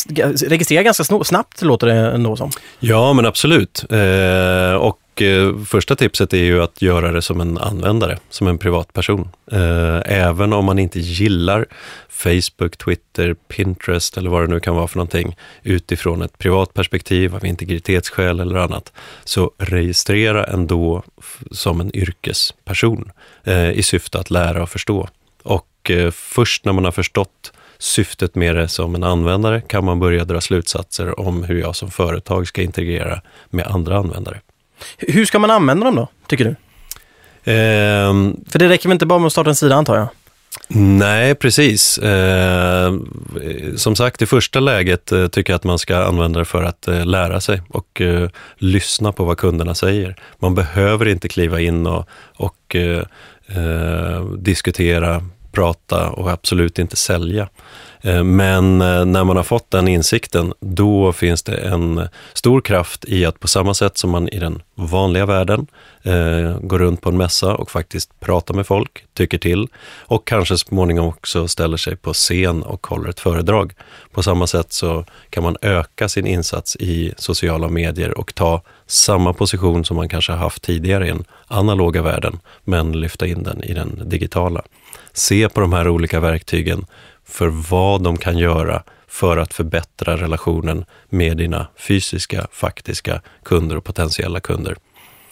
registrerar 0.48 0.84
ganska 0.84 1.04
snabbt 1.04 1.62
låter 1.62 1.88
det 1.88 1.94
ändå 1.94 2.36
som. 2.36 2.52
Ja, 2.80 3.14
men 3.14 3.26
absolut. 3.26 3.86
Eh, 3.90 4.74
och 4.74 5.22
eh, 5.22 5.58
första 5.66 5.96
tipset 5.96 6.34
är 6.34 6.44
ju 6.44 6.64
att 6.64 6.82
göra 6.82 7.12
det 7.12 7.22
som 7.22 7.42
en 7.42 7.58
användare, 7.58 8.18
som 8.30 8.48
en 8.48 8.58
privatperson. 8.58 9.30
Eh, 9.52 10.02
även 10.06 10.54
om 10.54 10.66
man 10.66 10.80
inte 10.80 11.00
gillar 11.00 11.66
Facebook, 12.10 12.78
Twitter, 12.78 13.34
Pinterest 13.34 14.18
eller 14.18 14.30
vad 14.30 14.44
det 14.44 14.48
nu 14.48 14.60
kan 14.60 14.76
vara 14.76 14.88
för 14.88 14.98
någonting 14.98 15.38
utifrån 15.64 16.22
ett 16.22 16.38
privat 16.38 16.74
perspektiv 16.74 17.36
av 17.36 17.46
integritetsskäl 17.46 18.40
eller 18.40 18.56
annat, 18.56 18.94
så 19.24 19.52
registrera 19.58 20.44
ändå 20.44 21.04
som 21.52 21.82
en 21.82 21.96
yrkesperson 21.96 23.12
eh, 23.44 23.72
i 23.72 23.84
syfte 23.84 24.20
att 24.20 24.30
lära 24.30 24.64
och 24.64 24.70
förstå. 24.70 25.10
Och 25.44 25.92
eh, 25.92 26.12
först 26.12 26.66
när 26.66 26.74
man 26.74 26.86
har 26.86 26.92
förstått 26.92 27.52
syftet 27.82 28.36
med 28.36 28.56
det 28.56 28.68
som 28.68 28.96
en 28.96 29.04
användare 29.04 29.62
kan 29.62 29.86
man 29.86 30.00
börja 30.00 30.26
dra 30.26 30.42
slutsatser 30.42 31.20
om 31.20 31.44
hur 31.44 31.60
jag 31.60 31.76
som 31.76 31.92
företag 31.92 32.48
ska 32.48 32.62
integrera 32.62 33.22
med 33.50 33.68
andra 33.68 33.98
användare. 33.98 34.42
Hur 34.98 35.26
ska 35.26 35.40
man 35.40 35.52
använda 35.52 35.86
dem 35.86 35.96
då, 35.96 36.08
tycker 36.28 36.46
du? 36.46 36.50
Eh, 37.52 38.14
För 38.50 38.60
det 38.60 38.70
räcker 38.70 38.90
väl 38.90 38.96
inte 38.96 39.06
bara 39.06 39.20
med 39.20 39.26
att 39.28 39.32
starta 39.32 39.50
en 39.50 39.56
sida 39.56 39.76
antar 39.76 39.98
jag? 39.98 40.08
Nej, 40.74 41.36
precis. 41.36 41.98
Eh, 41.98 42.94
som 43.76 43.96
sagt, 43.96 44.22
i 44.22 44.26
första 44.26 44.60
läget 44.60 45.12
eh, 45.12 45.28
tycker 45.28 45.54
jag 45.54 45.56
att 45.56 45.64
man 45.64 45.80
ska 45.80 45.98
använda 45.98 46.40
det 46.40 46.46
för 46.46 46.64
att 46.64 46.88
eh, 46.88 47.06
lära 47.06 47.42
sig 47.42 47.62
och 47.70 48.02
eh, 48.02 48.30
lyssna 48.56 49.12
på 49.12 49.24
vad 49.24 49.38
kunderna 49.38 49.76
säger. 49.76 50.16
Man 50.40 50.56
behöver 50.56 51.08
inte 51.08 51.30
kliva 51.30 51.60
in 51.60 51.88
och, 51.88 52.08
och 52.36 52.76
diskutera 54.38 55.26
prata 55.52 56.10
och 56.10 56.32
absolut 56.32 56.80
inte 56.80 56.96
sälja. 56.96 57.50
Eh, 58.02 58.24
men 58.24 58.82
eh, 58.82 59.06
när 59.06 59.24
man 59.24 59.38
har 59.38 59.44
fått 59.44 59.72
den 59.72 59.88
insikten, 59.88 60.54
då 60.60 61.14
finns 61.14 61.44
det 61.44 61.56
en 61.56 62.08
stor 62.34 62.62
kraft 62.62 63.06
i 63.06 63.26
att 63.26 63.40
på 63.40 63.48
samma 63.48 63.74
sätt 63.74 63.98
som 63.98 64.10
man 64.10 64.30
i 64.30 64.40
den 64.40 64.62
vanliga 64.76 65.26
världen 65.26 65.68
eh, 66.04 66.60
går 66.60 66.80
runt 66.80 67.02
på 67.02 67.10
en 67.10 67.18
mässa 67.18 67.56
och 67.56 67.72
faktiskt 67.72 68.20
pratar 68.20 68.54
med 68.54 68.68
folk, 68.68 69.06
tycker 69.14 69.38
till 69.38 69.68
och 70.00 70.28
kanske 70.28 70.58
småningom 70.58 71.08
också 71.08 71.48
ställer 71.48 71.78
sig 71.78 71.96
på 71.96 72.14
scen 72.14 72.64
och 72.64 72.88
håller 72.88 73.10
ett 73.10 73.20
föredrag. 73.20 73.74
På 74.12 74.24
samma 74.24 74.48
sätt 74.48 74.74
så 74.74 75.06
kan 75.30 75.44
man 75.44 75.58
öka 75.62 76.10
sin 76.10 76.28
insats 76.28 76.76
i 76.76 77.14
sociala 77.18 77.70
medier 77.70 78.18
och 78.18 78.36
ta 78.36 78.62
samma 78.88 79.34
position 79.34 79.86
som 79.86 79.98
man 79.98 80.10
kanske 80.10 80.32
haft 80.32 80.62
tidigare 80.62 81.08
i 81.08 81.10
den 81.10 81.24
analoga 81.48 82.02
världen, 82.02 82.40
men 82.64 82.92
lyfta 82.92 83.28
in 83.28 83.44
den 83.44 83.64
i 83.64 83.74
den 83.74 84.02
digitala. 84.10 84.62
Se 85.14 85.50
på 85.50 85.62
de 85.62 85.74
här 85.74 85.88
olika 85.88 86.20
verktygen 86.20 86.86
för 87.26 87.48
vad 87.48 88.04
de 88.04 88.18
kan 88.18 88.38
göra 88.38 88.84
för 89.08 89.38
att 89.38 89.54
förbättra 89.54 90.18
relationen 90.18 90.86
med 91.10 91.38
dina 91.38 91.68
fysiska, 91.78 92.48
faktiska 92.52 93.22
kunder 93.44 93.78
och 93.78 93.84
potentiella 93.84 94.40
kunder. 94.40 94.76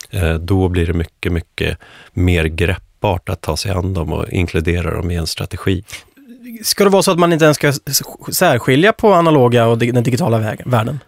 Eh, 0.10 0.34
då 0.34 0.70
blir 0.70 0.86
det 0.86 0.94
mycket, 0.94 1.32
mycket 1.32 1.78
mer 2.14 2.46
greppbart 2.46 3.30
att 3.30 3.42
ta 3.42 3.58
sig 3.58 3.72
an 3.72 3.94
dem 3.94 4.14
och 4.14 4.30
inkludera 4.30 4.96
dem 4.96 5.12
i 5.12 5.16
en 5.16 5.28
strategi. 5.28 5.84
Ska 6.64 6.84
det 6.84 6.90
vara 6.90 7.04
så 7.04 7.12
att 7.12 7.20
man 7.20 7.34
inte 7.34 7.46
ens 7.46 7.58
ska 7.58 7.74
särskilja 8.32 8.94
på 8.94 9.14
analoga 9.14 9.68
och 9.68 9.78
den 9.78 10.04
digitala 10.04 10.56
världen? 10.66 11.00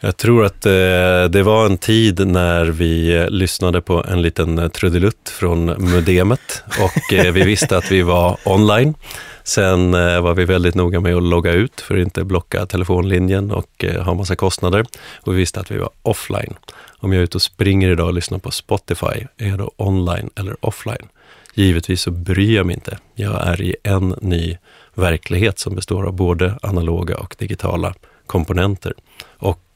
Jag 0.00 0.16
tror 0.16 0.44
att 0.44 0.66
eh, 0.66 1.24
det 1.30 1.42
var 1.42 1.66
en 1.66 1.78
tid 1.78 2.26
när 2.26 2.64
vi 2.64 3.26
lyssnade 3.30 3.80
på 3.80 4.04
en 4.08 4.22
liten 4.22 4.58
eh, 4.58 4.68
trudelutt 4.68 5.28
från 5.28 5.90
modemet 5.92 6.62
och 6.80 7.12
eh, 7.12 7.32
vi 7.32 7.42
visste 7.42 7.76
att 7.76 7.90
vi 7.90 8.02
var 8.02 8.38
online. 8.44 8.94
Sen 9.42 9.92
var 9.92 10.34
vi 10.34 10.44
väldigt 10.44 10.74
noga 10.74 11.00
med 11.00 11.16
att 11.16 11.22
logga 11.22 11.52
ut 11.52 11.80
för 11.80 11.94
att 11.94 12.02
inte 12.02 12.24
blocka 12.24 12.66
telefonlinjen 12.66 13.50
och 13.50 13.84
ha 14.04 14.14
massa 14.14 14.36
kostnader. 14.36 14.84
Och 15.20 15.32
vi 15.32 15.36
visste 15.36 15.60
att 15.60 15.70
vi 15.70 15.78
var 15.78 15.90
offline. 16.02 16.54
Om 16.98 17.12
jag 17.12 17.20
är 17.20 17.24
ute 17.24 17.36
och 17.36 17.42
springer 17.42 17.90
idag 17.90 18.06
och 18.06 18.14
lyssnar 18.14 18.38
på 18.38 18.50
Spotify, 18.50 19.26
är 19.38 19.48
jag 19.48 19.58
då 19.58 19.72
online 19.76 20.30
eller 20.36 20.66
offline? 20.66 21.08
Givetvis 21.54 22.02
så 22.02 22.10
bryr 22.10 22.56
jag 22.56 22.66
mig 22.66 22.74
inte. 22.74 22.98
Jag 23.14 23.46
är 23.46 23.60
i 23.60 23.76
en 23.82 24.14
ny 24.20 24.56
verklighet 24.94 25.58
som 25.58 25.74
består 25.74 26.06
av 26.06 26.12
både 26.12 26.58
analoga 26.62 27.16
och 27.16 27.36
digitala 27.38 27.94
komponenter. 28.26 28.92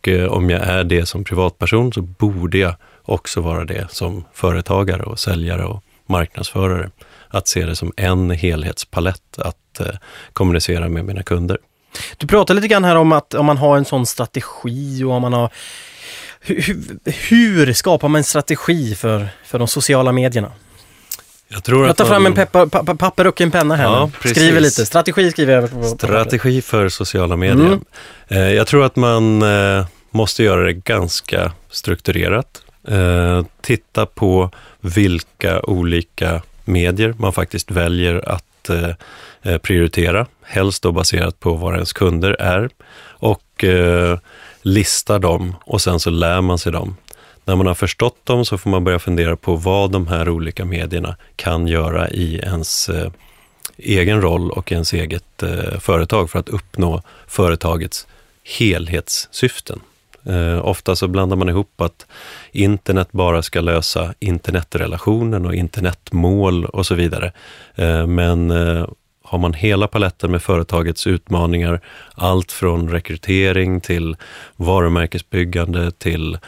Och 0.02 0.08
eh, 0.08 0.32
om 0.32 0.50
jag 0.50 0.60
är 0.60 0.84
det 0.84 1.06
som 1.06 1.24
privatperson 1.24 1.92
så 1.92 2.02
borde 2.02 2.58
jag 2.58 2.74
också 3.02 3.40
vara 3.40 3.64
det 3.64 3.86
som 3.90 4.24
företagare 4.32 5.02
och 5.02 5.18
säljare 5.18 5.64
och 5.64 5.84
marknadsförare. 6.06 6.90
Att 7.28 7.48
se 7.48 7.66
det 7.66 7.76
som 7.76 7.92
en 7.96 8.30
helhetspalett 8.30 9.38
att 9.38 9.80
eh, 9.80 9.86
kommunicera 10.32 10.88
med 10.88 11.04
mina 11.04 11.22
kunder. 11.22 11.58
Du 12.16 12.26
pratar 12.26 12.54
lite 12.54 12.68
grann 12.68 12.84
här 12.84 12.96
om 12.96 13.12
att 13.12 13.34
om 13.34 13.46
man 13.46 13.58
har 13.58 13.76
en 13.76 13.84
sån 13.84 14.06
strategi 14.06 15.04
och 15.04 15.12
om 15.12 15.22
man 15.22 15.32
har 15.32 15.50
hur, 16.40 16.98
hur 17.28 17.72
skapar 17.72 18.08
man 18.08 18.18
en 18.18 18.24
strategi 18.24 18.94
för, 18.94 19.28
för 19.44 19.58
de 19.58 19.68
sociala 19.68 20.12
medierna? 20.12 20.52
Jag, 21.52 21.64
tror 21.64 21.86
jag 21.86 21.96
tar 21.96 22.04
fram 22.04 22.26
en 22.26 22.34
peppa, 22.34 22.66
pa, 22.66 22.94
papper 22.94 23.26
och 23.26 23.40
en 23.40 23.50
penna 23.50 23.76
här 23.76 23.84
ja, 23.84 24.10
Skriver 24.24 24.60
lite. 24.60 24.86
Strategi 24.86 25.30
skriver 25.30 25.54
jag. 25.54 25.70
På, 25.70 25.84
Strategi 25.84 26.62
för 26.62 26.88
sociala 26.88 27.36
medier. 27.36 27.66
Mm. 27.66 27.80
Eh, 28.28 28.52
jag 28.52 28.66
tror 28.66 28.84
att 28.84 28.96
man 28.96 29.42
eh, 29.42 29.86
måste 30.10 30.42
göra 30.42 30.64
det 30.64 30.72
ganska 30.72 31.52
strukturerat. 31.70 32.62
Eh, 32.88 33.44
titta 33.60 34.06
på 34.06 34.50
vilka 34.80 35.60
olika 35.60 36.42
medier 36.64 37.14
man 37.18 37.32
faktiskt 37.32 37.70
väljer 37.70 38.28
att 38.28 38.70
prioritera. 39.62 40.26
Helst 40.42 40.82
då 40.82 40.92
baserat 40.92 41.40
på 41.40 41.52
vad 41.52 41.74
ens 41.74 41.92
kunder 41.92 42.36
är. 42.40 42.70
Och 43.04 43.64
listar 44.62 45.18
dem 45.18 45.56
och 45.64 45.80
sen 45.80 46.00
så 46.00 46.10
lär 46.10 46.40
man 46.40 46.58
sig 46.58 46.72
dem. 46.72 46.96
När 47.44 47.56
man 47.56 47.66
har 47.66 47.74
förstått 47.74 48.26
dem 48.26 48.44
så 48.44 48.58
får 48.58 48.70
man 48.70 48.84
börja 48.84 48.98
fundera 48.98 49.36
på 49.36 49.56
vad 49.56 49.90
de 49.90 50.06
här 50.06 50.28
olika 50.28 50.64
medierna 50.64 51.16
kan 51.36 51.66
göra 51.66 52.10
i 52.10 52.36
ens 52.36 52.88
eh, 52.88 53.10
egen 53.76 54.22
roll 54.22 54.50
och 54.50 54.72
ens 54.72 54.92
eget 54.92 55.42
eh, 55.42 55.78
företag 55.80 56.30
för 56.30 56.38
att 56.38 56.48
uppnå 56.48 57.02
företagets 57.26 58.06
helhetssyften. 58.58 59.80
Eh, 60.26 60.66
ofta 60.66 60.96
så 60.96 61.08
blandar 61.08 61.36
man 61.36 61.48
ihop 61.48 61.80
att 61.80 62.06
internet 62.52 63.08
bara 63.10 63.42
ska 63.42 63.60
lösa 63.60 64.14
internetrelationen 64.18 65.46
och 65.46 65.54
internetmål 65.54 66.64
och 66.64 66.86
så 66.86 66.94
vidare. 66.94 67.32
Eh, 67.74 68.06
men 68.06 68.50
eh, 68.50 68.86
har 69.24 69.38
man 69.38 69.54
hela 69.54 69.86
paletten 69.86 70.30
med 70.30 70.42
företagets 70.42 71.06
utmaningar, 71.06 71.80
allt 72.14 72.52
från 72.52 72.90
rekrytering 72.90 73.80
till 73.80 74.16
varumärkesbyggande 74.56 75.90
till 75.90 76.38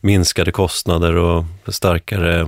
minskade 0.00 0.52
kostnader 0.52 1.16
och 1.16 1.44
starkare 1.68 2.40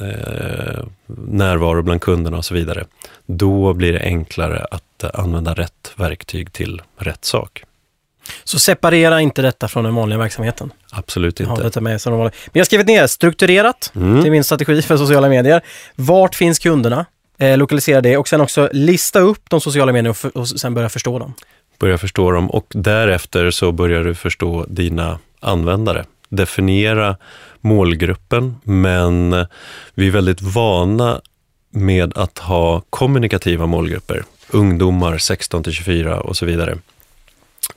eh, 0.00 0.84
närvaro 1.06 1.82
bland 1.82 2.00
kunderna 2.00 2.36
och 2.36 2.44
så 2.44 2.54
vidare. 2.54 2.84
Då 3.26 3.72
blir 3.74 3.92
det 3.92 4.00
enklare 4.00 4.66
att 4.70 5.04
använda 5.14 5.54
rätt 5.54 5.92
verktyg 5.96 6.52
till 6.52 6.82
rätt 6.98 7.24
sak. 7.24 7.64
Så 8.44 8.58
separera 8.58 9.20
inte 9.20 9.42
detta 9.42 9.68
från 9.68 9.84
den 9.84 9.94
vanliga 9.94 10.18
verksamheten? 10.18 10.72
Absolut 10.90 11.40
inte. 11.40 11.52
Ja, 11.56 11.62
detta 11.62 11.80
med 11.80 12.00
som 12.00 12.12
Men 12.12 12.30
jag 12.52 12.60
har 12.60 12.64
skrivit 12.64 12.86
ner 12.86 13.06
strukturerat 13.06 13.92
mm. 13.94 14.22
till 14.22 14.30
min 14.30 14.44
strategi 14.44 14.82
för 14.82 14.96
sociala 14.96 15.28
medier. 15.28 15.60
Vart 15.94 16.34
finns 16.34 16.58
kunderna? 16.58 17.06
Eh, 17.38 17.58
lokalisera 17.58 18.00
det 18.00 18.16
och 18.16 18.28
sen 18.28 18.40
också 18.40 18.68
lista 18.72 19.20
upp 19.20 19.50
de 19.50 19.60
sociala 19.60 19.92
medierna 19.92 20.10
och, 20.10 20.36
och 20.36 20.48
sen 20.48 20.74
börja 20.74 20.88
förstå 20.88 21.18
dem. 21.18 21.34
Börja 21.78 21.98
förstå 21.98 22.30
dem 22.30 22.50
och 22.50 22.66
därefter 22.68 23.50
så 23.50 23.72
börjar 23.72 24.04
du 24.04 24.14
förstå 24.14 24.64
dina 24.68 25.18
användare 25.40 26.04
definiera 26.28 27.16
målgruppen, 27.60 28.56
men 28.64 29.46
vi 29.94 30.06
är 30.06 30.10
väldigt 30.10 30.42
vana 30.42 31.20
med 31.70 32.18
att 32.18 32.38
ha 32.38 32.82
kommunikativa 32.90 33.66
målgrupper. 33.66 34.24
Ungdomar 34.50 35.18
16 35.18 35.62
till 35.62 35.72
24 35.72 36.20
och 36.20 36.36
så 36.36 36.46
vidare 36.46 36.78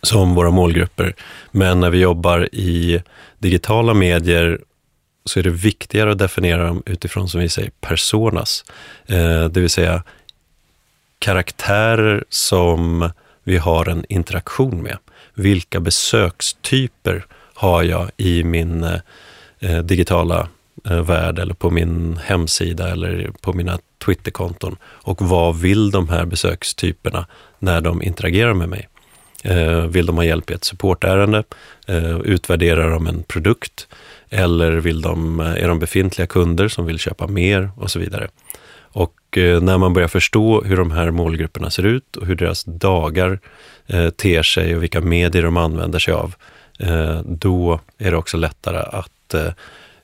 som 0.01 0.35
våra 0.35 0.51
målgrupper. 0.51 1.15
Men 1.51 1.79
när 1.79 1.89
vi 1.89 1.99
jobbar 1.99 2.55
i 2.55 3.03
digitala 3.39 3.93
medier 3.93 4.59
så 5.25 5.39
är 5.39 5.43
det 5.43 5.49
viktigare 5.49 6.11
att 6.11 6.17
definiera 6.17 6.67
dem 6.67 6.83
utifrån, 6.85 7.29
som 7.29 7.41
vi 7.41 7.49
säger, 7.49 7.71
personas. 7.81 8.65
Eh, 9.05 9.45
det 9.45 9.61
vill 9.61 9.69
säga 9.69 10.03
karaktärer 11.19 12.23
som 12.29 13.11
vi 13.43 13.57
har 13.57 13.89
en 13.89 14.05
interaktion 14.09 14.83
med. 14.83 14.97
Vilka 15.33 15.79
besökstyper 15.79 17.25
har 17.61 17.83
jag 17.83 18.11
i 18.17 18.43
min 18.43 18.83
eh, 19.59 19.77
digitala 19.83 20.47
eh, 20.85 21.01
värld 21.01 21.39
eller 21.39 21.53
på 21.53 21.69
min 21.69 22.19
hemsida 22.23 22.91
eller 22.91 23.31
på 23.41 23.53
mina 23.53 23.79
Twitterkonton. 24.05 24.75
Och 24.83 25.21
vad 25.21 25.59
vill 25.59 25.91
de 25.91 26.09
här 26.09 26.25
besökstyperna 26.25 27.27
när 27.59 27.81
de 27.81 28.01
interagerar 28.01 28.53
med 28.53 28.69
mig? 28.69 28.87
Eh, 29.43 29.85
vill 29.85 30.05
de 30.05 30.17
ha 30.17 30.23
hjälp 30.23 30.51
i 30.51 30.53
ett 30.53 30.63
supportärende? 30.63 31.43
Eh, 31.87 32.19
utvärderar 32.19 32.91
de 32.91 33.07
en 33.07 33.23
produkt? 33.23 33.87
Eller 34.29 34.71
vill 34.71 35.01
de, 35.01 35.39
eh, 35.39 35.63
är 35.63 35.67
de 35.67 35.79
befintliga 35.79 36.27
kunder 36.27 36.67
som 36.67 36.85
vill 36.85 36.99
köpa 36.99 37.27
mer 37.27 37.71
och 37.75 37.91
så 37.91 37.99
vidare? 37.99 38.27
Och 38.93 39.37
eh, 39.37 39.61
när 39.61 39.77
man 39.77 39.93
börjar 39.93 40.07
förstå 40.07 40.61
hur 40.61 40.77
de 40.77 40.91
här 40.91 41.11
målgrupperna 41.11 41.69
ser 41.69 41.85
ut 41.85 42.15
och 42.15 42.27
hur 42.27 42.35
deras 42.35 42.63
dagar 42.63 43.39
eh, 43.87 44.09
ter 44.09 44.43
sig 44.43 44.75
och 44.75 44.83
vilka 44.83 45.01
medier 45.01 45.43
de 45.43 45.57
använder 45.57 45.99
sig 45.99 46.13
av, 46.13 46.35
då 47.25 47.79
är 47.97 48.11
det 48.11 48.17
också 48.17 48.37
lättare 48.37 48.77
att 48.77 49.33
eh, 49.33 49.53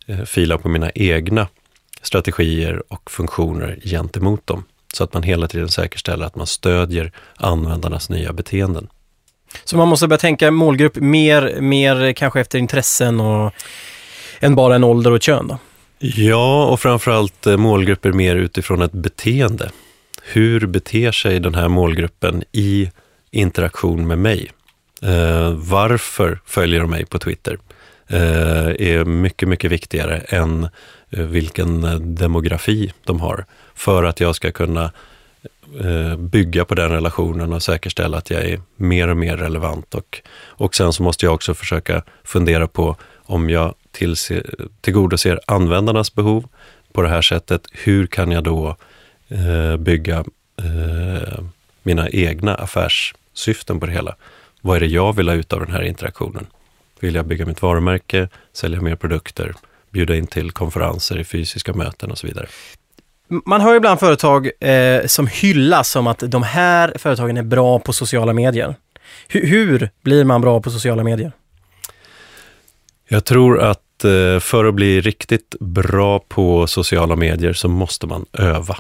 eh, 0.07 0.25
fila 0.25 0.57
på 0.57 0.69
mina 0.69 0.91
egna 0.96 1.48
strategier 2.01 2.84
och 2.93 3.12
funktioner 3.12 3.79
gentemot 3.84 4.48
dem. 4.48 4.63
Så 4.93 5.03
att 5.03 5.13
man 5.13 5.24
hela 5.24 5.48
tiden 5.48 5.69
säkerställer 5.69 6.25
att 6.25 6.36
man 6.36 6.48
stödjer 6.48 7.12
användarnas 7.36 8.10
nya 8.10 8.34
beteenden. 8.34 8.88
Så 9.63 9.77
man 9.77 9.88
måste 9.88 10.07
börja 10.07 10.19
tänka 10.19 10.51
målgrupp 10.51 10.96
mer, 10.96 11.62
mer 11.62 12.13
kanske 12.13 12.39
efter 12.39 12.60
intressen 12.60 13.19
och 13.19 13.53
än 14.39 14.55
bara 14.55 14.75
en 14.75 14.84
ålder 14.84 15.12
och 15.12 15.17
ett 15.17 15.24
kön? 15.24 15.48
Då? 15.48 15.57
Ja, 16.00 16.65
och 16.65 16.79
framförallt 16.79 17.46
målgrupper 17.46 18.12
mer 18.12 18.36
utifrån 18.36 18.81
ett 18.81 18.91
beteende. 18.91 19.69
Hur 20.24 20.67
beter 20.67 21.12
sig 21.12 21.39
den 21.39 21.55
här 21.55 21.67
målgruppen 21.67 22.43
i 22.51 22.91
interaktion 23.31 24.07
med 24.07 24.17
mig? 24.17 24.51
Eh, 25.01 25.51
varför 25.51 26.39
följer 26.46 26.80
de 26.80 26.89
mig 26.89 27.06
på 27.06 27.20
Twitter? 27.20 27.58
Eh, 28.08 28.68
är 28.68 29.06
mycket, 29.06 29.50
mycket 29.50 29.72
viktigare 29.72 30.18
än 30.18 30.68
eh, 31.10 31.24
vilken 31.24 31.84
eh, 31.84 31.96
demografi 31.96 32.94
de 33.04 33.20
har. 33.20 33.46
För 33.75 34.04
att 34.04 34.20
jag 34.20 34.36
ska 34.36 34.51
kunna 34.51 34.92
eh, 35.80 36.16
bygga 36.18 36.66
på 36.66 36.75
den 36.75 36.92
relationen 36.92 37.54
och 37.54 37.63
säkerställa 37.63 38.18
att 38.18 38.30
jag 38.30 38.46
är 38.46 38.62
mer 38.75 39.08
och 39.08 39.18
mer 39.18 39.38
relevant. 39.38 39.96
Och, 39.96 40.22
och 40.46 40.75
sen 40.75 40.94
så 40.94 41.04
måste 41.04 41.25
jag 41.25 41.34
också 41.34 41.54
försöka 41.54 42.04
fundera 42.24 42.68
på 42.68 42.96
om 43.25 43.50
jag 43.50 43.75
tillse, 43.92 44.44
tillgodoser 44.82 45.39
användarnas 45.48 46.16
behov 46.16 46.48
på 46.94 47.01
det 47.01 47.10
här 47.10 47.22
sättet. 47.22 47.62
Hur 47.72 48.08
kan 48.08 48.32
jag 48.32 48.44
då 48.44 48.75
eh, 49.27 49.77
bygga 49.77 50.18
eh, 50.58 51.44
mina 51.84 52.10
egna 52.10 52.56
affärssyften 52.56 53.80
på 53.80 53.86
det 53.86 53.92
hela? 53.92 54.16
Vad 54.61 54.75
är 54.75 54.79
det 54.79 54.87
jag 54.87 55.15
vill 55.15 55.29
ha 55.29 55.35
ut 55.35 55.53
av 55.53 55.59
den 55.59 55.71
här 55.71 55.81
interaktionen? 55.81 56.47
Vill 56.99 57.15
jag 57.15 57.25
bygga 57.25 57.45
mitt 57.45 57.61
varumärke, 57.61 58.29
sälja 58.53 58.81
mer 58.81 58.95
produkter, 58.95 59.53
bjuda 59.89 60.15
in 60.15 60.27
till 60.27 60.51
konferenser 60.51 61.19
i 61.19 61.23
fysiska 61.23 61.73
möten 61.73 62.11
och 62.11 62.17
så 62.17 62.27
vidare? 62.27 62.47
Man 63.45 63.61
hör 63.61 63.75
ibland 63.75 63.99
företag 63.99 64.49
eh, 64.59 65.05
som 65.05 65.27
hyllas 65.27 65.89
som 65.89 66.07
att 66.07 66.19
de 66.19 66.43
här 66.43 66.93
företagen 66.97 67.37
är 67.37 67.43
bra 67.43 67.79
på 67.79 67.93
sociala 67.93 68.33
medier. 68.33 68.75
H 69.33 69.39
hur 69.43 69.89
blir 70.03 70.23
man 70.23 70.41
bra 70.41 70.61
på 70.61 70.71
sociala 70.71 71.03
medier? 71.03 71.31
Jag 73.07 73.25
tror 73.25 73.59
att 73.61 74.03
eh, 74.03 74.39
för 74.39 74.65
att 74.65 74.73
bli 74.73 75.01
riktigt 75.01 75.55
bra 75.59 76.19
på 76.19 76.67
sociala 76.67 77.15
medier 77.15 77.53
så 77.53 77.67
måste 77.67 78.07
man 78.07 78.25
öva. 78.33 78.77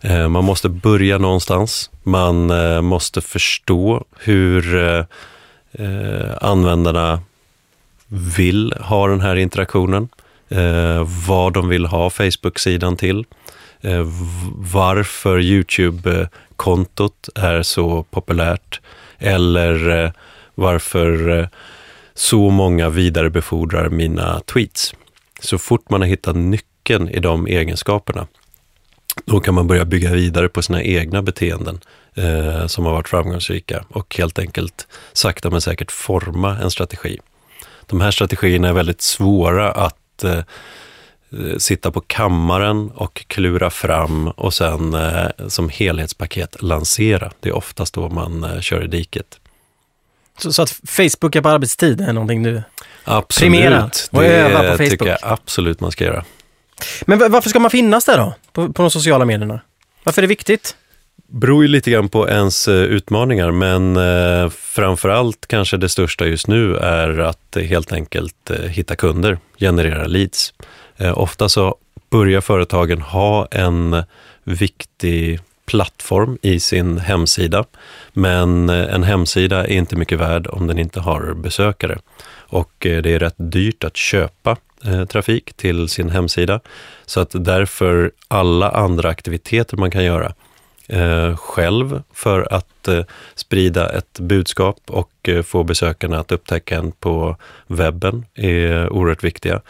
Eh, 0.00 0.28
man 0.28 0.44
måste 0.44 0.68
börja 0.68 1.18
någonstans. 1.18 1.90
Man 2.02 2.50
eh, 2.50 2.80
måste 2.80 3.20
förstå 3.20 4.04
hur 4.18 4.76
eh, 5.72 6.36
användarna 6.40 7.20
vill 8.36 8.74
ha 8.80 9.08
den 9.08 9.20
här 9.20 9.36
interaktionen. 9.36 10.08
Vad 11.26 11.52
de 11.52 11.68
vill 11.68 11.86
ha 11.86 12.10
Facebook-sidan 12.10 12.96
till. 12.96 13.24
Varför 14.56 15.40
YouTube-kontot 15.40 17.28
är 17.34 17.62
så 17.62 18.02
populärt. 18.02 18.80
Eller 19.18 20.12
varför 20.54 21.48
så 22.14 22.50
många 22.50 22.88
vidarebefordrar 22.88 23.88
mina 23.88 24.40
tweets. 24.40 24.94
Så 25.40 25.58
fort 25.58 25.90
man 25.90 26.00
har 26.00 26.08
hittat 26.08 26.36
nyckeln 26.36 27.08
i 27.08 27.20
de 27.20 27.46
egenskaperna 27.46 28.26
då 29.24 29.40
kan 29.40 29.54
man 29.54 29.66
börja 29.66 29.84
bygga 29.84 30.12
vidare 30.12 30.48
på 30.48 30.62
sina 30.62 30.82
egna 30.82 31.22
beteenden 31.22 31.80
eh, 32.14 32.66
som 32.66 32.84
har 32.84 32.92
varit 32.92 33.08
framgångsrika 33.08 33.84
och 33.88 34.16
helt 34.16 34.38
enkelt 34.38 34.86
sakta 35.12 35.50
men 35.50 35.60
säkert 35.60 35.92
forma 35.92 36.58
en 36.58 36.70
strategi. 36.70 37.18
De 37.86 38.00
här 38.00 38.10
strategierna 38.10 38.68
är 38.68 38.72
väldigt 38.72 39.00
svåra 39.00 39.72
att 39.72 40.24
eh, 40.24 40.40
sitta 41.58 41.90
på 41.90 42.00
kammaren 42.00 42.90
och 42.90 43.24
klura 43.26 43.70
fram 43.70 44.28
och 44.28 44.54
sen 44.54 44.94
eh, 44.94 45.26
som 45.48 45.68
helhetspaket 45.68 46.62
lansera. 46.62 47.32
Det 47.40 47.48
är 47.48 47.56
oftast 47.56 47.94
då 47.94 48.08
man 48.08 48.44
eh, 48.44 48.60
kör 48.60 48.84
i 48.84 48.86
diket. 48.86 49.40
Så, 50.38 50.52
så, 50.52 50.62
att 50.62 50.70
Facebook 50.70 51.36
är 51.36 51.40
på 51.40 51.48
arbetstid 51.48 52.00
är 52.00 52.12
någonting 52.12 52.42
du 52.42 52.62
absolut. 53.04 53.52
primerar 53.52 53.90
och 54.10 54.24
övar 54.24 54.62
på 54.62 54.66
Facebook? 54.66 54.78
Det 54.78 54.90
tycker 54.90 55.06
jag 55.06 55.18
absolut 55.22 55.80
man 55.80 55.92
ska 55.92 56.04
göra. 56.04 56.24
Men 57.02 57.18
varför 57.32 57.50
ska 57.50 57.58
man 57.58 57.70
finnas 57.70 58.04
där 58.04 58.16
då, 58.16 58.34
på, 58.52 58.72
på 58.72 58.82
de 58.82 58.90
sociala 58.90 59.24
medierna? 59.24 59.60
Varför 60.04 60.22
är 60.22 60.26
det 60.26 60.28
viktigt? 60.28 60.76
beror 61.28 61.62
ju 61.62 61.68
lite 61.68 61.90
grann 61.90 62.08
på 62.08 62.28
ens 62.28 62.68
eh, 62.68 62.74
utmaningar, 62.74 63.50
men 63.50 63.96
eh, 63.96 64.50
framför 64.50 65.08
allt 65.08 65.46
kanske 65.46 65.76
det 65.76 65.88
största 65.88 66.26
just 66.26 66.46
nu 66.46 66.76
är 66.76 67.18
att 67.18 67.56
helt 67.68 67.92
enkelt 67.92 68.50
eh, 68.50 68.56
hitta 68.56 68.96
kunder, 68.96 69.38
generera 69.58 70.06
leads. 70.06 70.54
Eh, 70.96 71.18
ofta 71.18 71.48
så 71.48 71.76
börjar 72.10 72.40
företagen 72.40 73.00
ha 73.00 73.46
en 73.50 74.02
viktig 74.44 75.40
plattform 75.66 76.38
i 76.42 76.60
sin 76.60 76.98
hemsida, 76.98 77.64
men 78.12 78.68
eh, 78.68 78.94
en 78.94 79.02
hemsida 79.02 79.66
är 79.66 79.72
inte 79.72 79.96
mycket 79.96 80.18
värd 80.18 80.46
om 80.46 80.66
den 80.66 80.78
inte 80.78 81.00
har 81.00 81.34
besökare. 81.34 81.98
Och 82.48 82.86
eh, 82.86 83.02
det 83.02 83.14
är 83.14 83.18
rätt 83.18 83.34
dyrt 83.36 83.84
att 83.84 83.96
köpa 83.96 84.56
Eh, 84.84 85.04
trafik 85.04 85.54
till 85.54 85.88
sin 85.88 86.10
hemsida. 86.10 86.60
Så 87.06 87.20
att 87.20 87.30
därför 87.32 88.12
alla 88.28 88.70
andra 88.70 89.08
aktiviteter 89.08 89.76
man 89.76 89.90
kan 89.90 90.04
göra 90.04 90.34
eh, 90.88 91.36
själv 91.36 92.02
för 92.12 92.52
att 92.52 92.88
eh, 92.88 93.04
sprida 93.34 93.88
ett 93.88 94.20
budskap 94.20 94.80
och 94.86 95.28
eh, 95.28 95.42
få 95.42 95.64
besökarna 95.64 96.18
att 96.18 96.32
upptäcka 96.32 96.76
en 96.76 96.92
på 96.92 97.36
webben 97.66 98.24
är 98.34 98.92
oerhört 98.92 99.24
viktiga. 99.24 99.60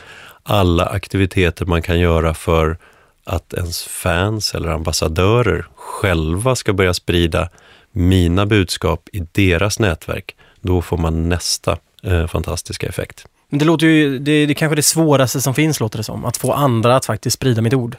Alla 0.42 0.86
aktiviteter 0.86 1.66
man 1.66 1.82
kan 1.82 2.00
göra 2.00 2.34
för 2.34 2.78
att 3.24 3.54
ens 3.54 3.82
fans 3.82 4.54
eller 4.54 4.68
ambassadörer 4.68 5.66
själva 5.74 6.56
ska 6.56 6.72
börja 6.72 6.94
sprida 6.94 7.48
mina 7.92 8.46
budskap 8.46 9.08
i 9.12 9.26
deras 9.32 9.78
nätverk, 9.78 10.36
då 10.60 10.82
får 10.82 10.98
man 10.98 11.28
nästa 11.28 11.78
eh, 12.02 12.26
fantastiska 12.26 12.88
effekt. 12.88 13.26
Men 13.56 13.58
det 13.58 13.64
låter 13.64 13.86
ju, 13.86 14.18
det, 14.18 14.46
det 14.46 14.52
är 14.52 14.54
kanske 14.54 14.76
det 14.76 14.82
svåraste 14.82 15.40
som 15.40 15.54
finns 15.54 15.80
låter 15.80 15.98
det 15.98 16.02
som, 16.02 16.24
att 16.24 16.36
få 16.36 16.52
andra 16.52 16.96
att 16.96 17.04
faktiskt 17.04 17.34
sprida 17.34 17.62
mitt 17.62 17.74
ord. 17.74 17.96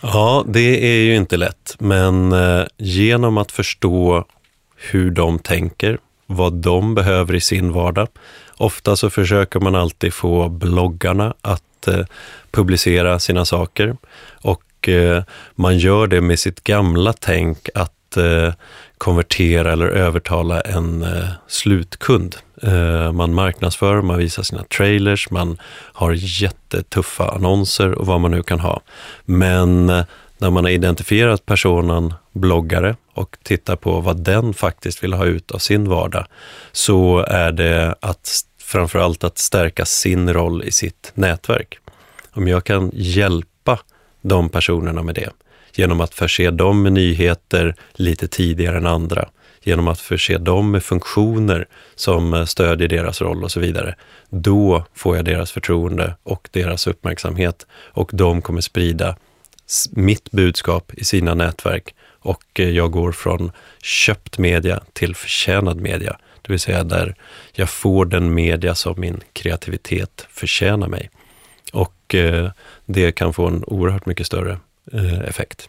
Ja, 0.00 0.44
det 0.48 0.86
är 0.86 1.04
ju 1.04 1.16
inte 1.16 1.36
lätt, 1.36 1.76
men 1.78 2.32
eh, 2.32 2.64
genom 2.76 3.38
att 3.38 3.52
förstå 3.52 4.24
hur 4.76 5.10
de 5.10 5.38
tänker, 5.38 5.98
vad 6.26 6.52
de 6.52 6.94
behöver 6.94 7.34
i 7.34 7.40
sin 7.40 7.72
vardag. 7.72 8.08
Ofta 8.56 8.96
så 8.96 9.10
försöker 9.10 9.60
man 9.60 9.74
alltid 9.74 10.14
få 10.14 10.48
bloggarna 10.48 11.34
att 11.40 11.88
eh, 11.88 12.04
publicera 12.50 13.18
sina 13.18 13.44
saker 13.44 13.96
och 14.30 14.88
eh, 14.88 15.22
man 15.54 15.78
gör 15.78 16.06
det 16.06 16.20
med 16.20 16.38
sitt 16.38 16.64
gamla 16.64 17.12
tänk 17.12 17.68
att 17.74 18.16
konvertera 19.02 19.72
eller 19.72 19.86
övertala 19.86 20.60
en 20.60 21.02
eh, 21.02 21.28
slutkund. 21.46 22.36
Eh, 22.62 23.12
man 23.12 23.34
marknadsför, 23.34 24.02
man 24.02 24.18
visar 24.18 24.42
sina 24.42 24.64
trailers, 24.64 25.30
man 25.30 25.58
har 25.92 26.12
jättetuffa 26.42 27.28
annonser 27.28 27.92
och 27.92 28.06
vad 28.06 28.20
man 28.20 28.30
nu 28.30 28.42
kan 28.42 28.60
ha. 28.60 28.80
Men 29.24 29.90
eh, 29.90 30.04
när 30.38 30.50
man 30.50 30.64
har 30.64 30.70
identifierat 30.70 31.46
personen 31.46 32.14
bloggare 32.32 32.96
och 33.14 33.36
tittar 33.42 33.76
på 33.76 34.00
vad 34.00 34.24
den 34.24 34.54
faktiskt 34.54 35.04
vill 35.04 35.12
ha 35.12 35.24
ut 35.24 35.50
av 35.50 35.58
sin 35.58 35.88
vardag, 35.88 36.26
så 36.72 37.18
är 37.18 37.52
det 37.52 37.94
att 38.00 38.44
framförallt 38.58 39.24
att 39.24 39.38
stärka 39.38 39.84
sin 39.84 40.32
roll 40.32 40.64
i 40.64 40.72
sitt 40.72 41.12
nätverk. 41.14 41.78
Om 42.32 42.48
jag 42.48 42.64
kan 42.64 42.90
hjälpa 42.94 43.78
de 44.20 44.48
personerna 44.48 45.02
med 45.02 45.14
det, 45.14 45.30
genom 45.74 46.00
att 46.00 46.14
förse 46.14 46.50
dem 46.50 46.82
med 46.82 46.92
nyheter 46.92 47.74
lite 47.92 48.28
tidigare 48.28 48.76
än 48.76 48.86
andra, 48.86 49.28
genom 49.62 49.88
att 49.88 50.00
förse 50.00 50.38
dem 50.38 50.70
med 50.70 50.82
funktioner 50.82 51.66
som 51.94 52.34
eh, 52.34 52.44
stödjer 52.44 52.88
deras 52.88 53.20
roll 53.20 53.44
och 53.44 53.52
så 53.52 53.60
vidare. 53.60 53.94
Då 54.30 54.84
får 54.94 55.16
jag 55.16 55.24
deras 55.24 55.52
förtroende 55.52 56.14
och 56.22 56.48
deras 56.52 56.86
uppmärksamhet 56.86 57.66
och 57.72 58.10
de 58.12 58.42
kommer 58.42 58.60
sprida 58.60 59.16
mitt 59.90 60.30
budskap 60.30 60.94
i 60.94 61.04
sina 61.04 61.34
nätverk 61.34 61.94
och 62.22 62.60
eh, 62.60 62.70
jag 62.70 62.90
går 62.90 63.12
från 63.12 63.52
köpt 63.82 64.38
media 64.38 64.80
till 64.92 65.14
förtjänad 65.14 65.80
media. 65.80 66.18
Det 66.42 66.52
vill 66.52 66.60
säga 66.60 66.84
där 66.84 67.14
jag 67.52 67.70
får 67.70 68.04
den 68.04 68.34
media 68.34 68.74
som 68.74 69.00
min 69.00 69.20
kreativitet 69.32 70.26
förtjänar 70.30 70.88
mig. 70.88 71.10
Och 71.72 72.14
eh, 72.14 72.50
det 72.86 73.12
kan 73.12 73.32
få 73.32 73.46
en 73.46 73.64
oerhört 73.64 74.06
mycket 74.06 74.26
större 74.26 74.58
effekt. 75.28 75.68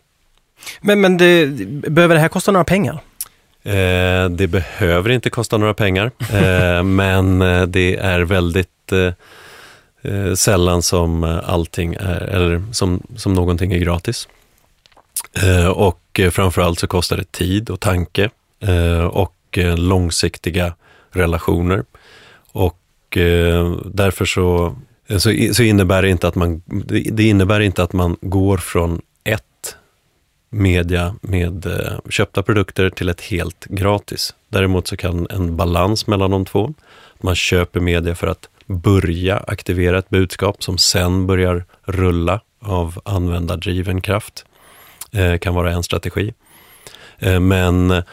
Men, 0.82 1.02
men 1.02 1.18
det, 1.18 1.48
behöver 1.90 2.16
det 2.16 2.22
här 2.22 2.28
kosta 2.28 2.52
några 2.52 2.64
pengar? 2.64 3.00
Eh, 3.64 4.30
det 4.30 4.48
behöver 4.48 5.10
inte 5.10 5.30
kosta 5.30 5.58
några 5.58 5.74
pengar, 5.74 6.12
eh, 6.34 6.84
men 6.84 7.42
eh, 7.42 7.64
det 7.64 7.96
är 7.96 8.20
väldigt 8.20 8.92
eh, 8.92 9.14
eh, 10.02 10.34
sällan 10.34 10.82
som 10.82 11.24
allting 11.24 11.94
är, 11.94 12.22
eller 12.22 12.64
som, 12.72 13.04
som 13.16 13.34
någonting 13.34 13.74
är 13.74 13.78
gratis. 13.78 14.28
Eh, 15.44 15.68
och 15.68 16.20
framförallt 16.32 16.80
så 16.80 16.88
kostar 16.88 17.18
det 17.18 17.32
tid 17.32 17.70
och 17.70 17.80
tanke 17.80 18.30
och 19.12 19.58
långsiktiga 19.78 20.74
relationer. 21.12 21.84
Och 22.52 22.80
därför 23.86 24.26
så, 24.26 24.76
så, 25.10 25.34
så 25.54 25.64
innebär 25.64 26.02
det 26.02 26.10
inte 26.10 26.28
att 26.28 26.36
man, 26.36 26.62
det 27.12 27.24
innebär 27.24 27.60
inte 27.60 27.84
att 27.84 27.94
man 27.94 28.18
går 28.22 28.58
från 28.58 29.02
media 30.54 31.16
med 31.22 31.66
eh, 31.66 32.00
köpta 32.10 32.44
produkter 32.44 32.90
till 32.90 33.10
ett 33.10 33.22
helt 33.22 33.66
gratis. 33.66 34.36
Däremot 34.50 34.88
så 34.88 34.98
kan 34.98 35.28
en 35.30 35.58
balans 35.58 36.08
mellan 36.08 36.32
de 36.32 36.46
två, 36.46 36.74
man 37.22 37.36
köper 37.36 37.80
media 37.80 38.16
för 38.16 38.28
att 38.28 38.50
börja 38.66 39.38
aktivera 39.38 39.98
ett 40.00 40.10
budskap 40.10 40.64
som 40.64 40.78
sen 40.78 41.28
börjar 41.28 41.66
rulla 41.84 42.42
av 42.60 43.00
användardriven 43.06 44.02
kraft, 44.02 44.46
eh, 45.12 45.38
kan 45.38 45.56
vara 45.56 45.72
en 45.72 45.84
strategi. 45.84 46.34
Eh, 47.20 47.40
men 47.40 48.04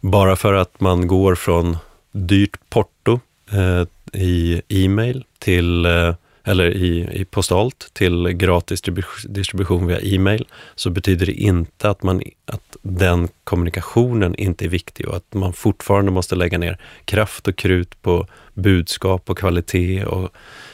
bara 0.00 0.36
för 0.36 0.54
att 0.54 0.80
man 0.80 1.06
går 1.06 1.34
från 1.34 1.76
dyrt 2.12 2.56
porto 2.70 3.20
eh, 3.52 3.86
i 4.12 4.62
e-mail 4.68 5.24
till 5.38 5.86
eh, 5.86 6.14
eller 6.44 6.70
i, 6.70 7.20
i 7.20 7.24
postalt 7.24 7.90
till 7.92 8.28
gratis 8.28 8.82
distribution 9.24 9.86
via 9.86 10.00
e-mail, 10.00 10.46
så 10.74 10.90
betyder 10.90 11.26
det 11.26 11.32
inte 11.32 11.90
att, 11.90 12.02
man, 12.02 12.22
att 12.46 12.76
den 12.82 13.28
kommunikationen 13.44 14.34
inte 14.34 14.64
är 14.64 14.68
viktig 14.68 15.08
och 15.08 15.16
att 15.16 15.34
man 15.34 15.52
fortfarande 15.52 16.10
måste 16.10 16.34
lägga 16.34 16.58
ner 16.58 16.78
kraft 17.04 17.48
och 17.48 17.56
krut 17.56 18.02
på 18.02 18.26
budskap 18.54 19.30
och 19.30 19.38
kvalitet 19.38 20.04
och 20.04 20.30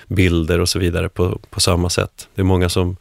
bilder 0.07 0.61
och 0.61 0.69
så 0.69 0.79
vidare 0.79 1.09
på, 1.09 1.41
på 1.51 1.61
samma 1.61 1.91
sätt. 1.91 2.29
Det 2.35 2.43
är 2.43 2.45
många 2.45 2.69
som 2.69 2.97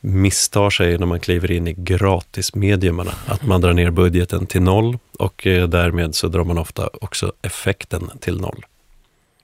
misstar 0.00 0.70
sig 0.70 0.98
när 0.98 1.06
man 1.06 1.20
kliver 1.20 1.50
in 1.50 1.68
i 1.68 1.72
gratismedierna. 1.72 3.12
att 3.26 3.42
man 3.42 3.60
drar 3.60 3.72
ner 3.72 3.90
budgeten 3.90 4.46
till 4.46 4.62
noll 4.62 4.98
och 5.18 5.46
eh, 5.46 5.68
därmed 5.68 6.14
så 6.14 6.28
drar 6.28 6.44
man 6.44 6.58
ofta 6.58 6.90
också 7.00 7.32
effekten 7.42 8.10
till 8.20 8.40
noll. 8.40 8.64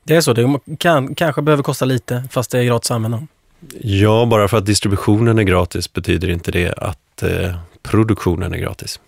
Det 0.06 0.16
är 0.16 0.20
så, 0.20 0.32
det 0.32 0.60
kan, 0.78 1.14
kanske 1.14 1.42
behöver 1.42 1.62
kosta 1.62 1.84
lite 1.84 2.24
fast 2.30 2.50
det 2.50 2.58
är 2.58 2.64
gratis 2.64 2.90
att 2.90 2.94
använda. 2.94 3.26
Ja, 3.80 4.26
bara 4.30 4.48
för 4.48 4.56
att 4.56 4.66
distributionen 4.66 5.38
är 5.38 5.42
gratis 5.42 5.92
betyder 5.92 6.30
inte 6.30 6.50
det 6.50 6.72
att 6.72 7.22
eh, 7.22 7.56
produktionen 7.82 8.52
är 8.52 8.58
gratis. 8.58 9.00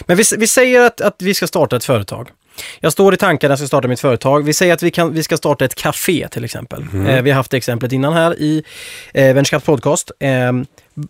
Men 0.00 0.16
vi, 0.16 0.22
vi 0.38 0.46
säger 0.46 0.80
att, 0.80 1.00
att 1.00 1.22
vi 1.22 1.34
ska 1.34 1.46
starta 1.46 1.76
ett 1.76 1.84
företag 1.84 2.28
Jag 2.80 2.92
står 2.92 3.14
i 3.14 3.16
tanken 3.16 3.48
när 3.48 3.52
jag 3.52 3.58
ska 3.58 3.66
starta 3.66 3.88
mitt 3.88 4.00
företag. 4.00 4.44
Vi 4.44 4.52
säger 4.52 4.74
att 4.74 4.82
vi, 4.82 4.90
kan, 4.90 5.12
vi 5.12 5.22
ska 5.22 5.36
starta 5.36 5.64
ett 5.64 5.74
café 5.74 6.28
till 6.30 6.44
exempel. 6.44 6.82
Mm. 6.92 7.06
Eh, 7.06 7.22
vi 7.22 7.30
har 7.30 7.36
haft 7.36 7.50
det 7.50 7.56
exemplet 7.56 7.92
innan 7.92 8.12
här 8.12 8.40
i 8.40 8.64
eh, 9.14 9.24
Ventureskatt 9.24 9.64
podcast. 9.64 10.10
Eh, 10.18 10.52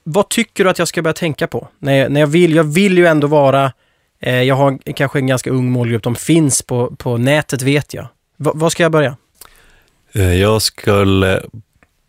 vad 0.04 0.28
tycker 0.28 0.64
du 0.64 0.70
att 0.70 0.78
jag 0.78 0.88
ska 0.88 1.02
börja 1.02 1.14
tänka 1.14 1.46
på? 1.46 1.68
När 1.78 2.08
när 2.08 2.20
jag, 2.20 2.26
vill, 2.26 2.54
jag 2.54 2.64
vill 2.64 2.98
ju 2.98 3.06
ändå 3.06 3.26
vara, 3.26 3.72
eh, 4.20 4.42
jag 4.42 4.54
har 4.54 4.92
kanske 4.92 5.18
en 5.18 5.26
ganska 5.26 5.50
ung 5.50 5.70
målgrupp, 5.70 6.02
de 6.02 6.14
finns 6.14 6.62
på, 6.62 6.96
på 6.96 7.16
nätet 7.16 7.62
vet 7.62 7.94
jag. 7.94 8.08
Va, 8.36 8.52
vad 8.54 8.72
ska 8.72 8.82
jag 8.82 8.92
börja? 8.92 9.16
Eh, 10.16 10.34
jag 10.34 10.62
skulle 10.62 11.42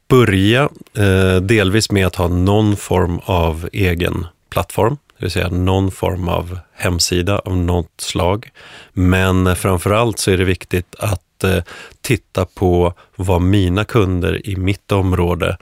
börja 0.07 0.69
eh, 0.97 1.35
delvis 1.35 1.91
med 1.91 2.07
att 2.07 2.15
ha 2.15 2.27
någon 2.27 2.75
form 2.75 3.19
av 3.25 3.69
egen 3.73 4.25
plattform, 4.49 4.97
det 5.17 5.25
vill 5.25 5.31
säga 5.31 5.49
någon 5.49 5.91
form 5.91 6.27
av 6.27 6.59
hemsida 6.73 7.39
av 7.39 7.57
något 7.57 8.01
slag. 8.01 8.49
Men 8.93 9.55
framförallt 9.55 10.19
så 10.19 10.31
är 10.31 10.37
det 10.37 10.43
viktigt 10.43 10.95
att 10.99 11.43
eh, 11.43 11.63
titta 12.01 12.45
på 12.45 12.93
vad 13.15 13.41
mina 13.41 13.83
kunder 13.83 14.49
i 14.49 14.55
mitt 14.55 14.91
område 14.91 15.57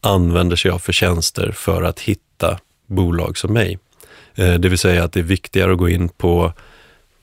använder 0.00 0.56
sig 0.56 0.70
av 0.70 0.78
för 0.78 0.92
tjänster 0.92 1.52
för 1.52 1.82
att 1.82 2.00
hitta 2.00 2.58
bolag 2.86 3.38
som 3.38 3.52
mig. 3.52 3.78
Eh, 4.34 4.54
Det 4.54 4.68
vill 4.68 4.78
säga 4.78 5.04
att 5.04 5.12
det 5.12 5.20
är 5.20 5.24
viktigare 5.24 5.72
att 5.72 5.78
gå 5.78 5.88
in 5.88 6.08
på 6.08 6.52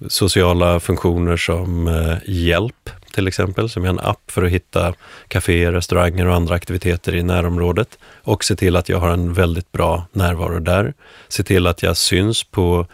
sociala 0.07 0.79
funktioner 0.79 1.38
som 1.38 1.88
eh, 1.88 2.17
hjälp 2.25 2.89
till 3.15 3.28
exempel, 3.28 3.69
som 3.69 3.86
är 3.86 3.89
en 3.89 3.99
app 3.99 4.32
för 4.32 4.43
att 4.43 4.51
hitta 4.51 4.93
kaféer, 5.28 5.71
restauranger 5.71 6.28
och 6.28 6.36
andra 6.36 6.56
aktiviteter 6.56 7.15
i 7.15 7.23
närområdet 7.23 7.97
och 8.23 8.43
se 8.43 8.56
till 8.56 8.75
att 8.75 8.89
jag 8.89 8.99
har 8.99 9.10
en 9.10 9.34
väldigt 9.34 9.71
bra 9.71 10.08
närvaro 10.12 10.60
där. 10.60 10.93
Se 11.28 11.43
till 11.43 11.67
att 11.67 11.84
jag 11.84 11.97
syns 11.97 12.43
på 12.43 12.88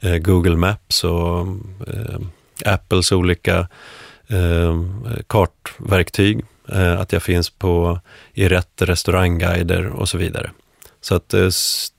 eh, 0.00 0.16
Google 0.16 0.56
Maps 0.56 1.04
och 1.04 1.46
eh, 1.86 2.20
Apples 2.64 3.12
olika 3.12 3.68
eh, 4.26 4.82
kartverktyg. 5.26 6.44
Eh, 6.68 7.00
att 7.00 7.12
jag 7.12 7.22
finns 7.22 7.50
på, 7.50 8.00
i 8.34 8.48
rätt 8.48 8.82
restaurangguider 8.82 9.86
och 9.86 10.08
så 10.08 10.18
vidare. 10.18 10.50
Så 11.00 11.14
att 11.14 11.34
eh, 11.34 11.48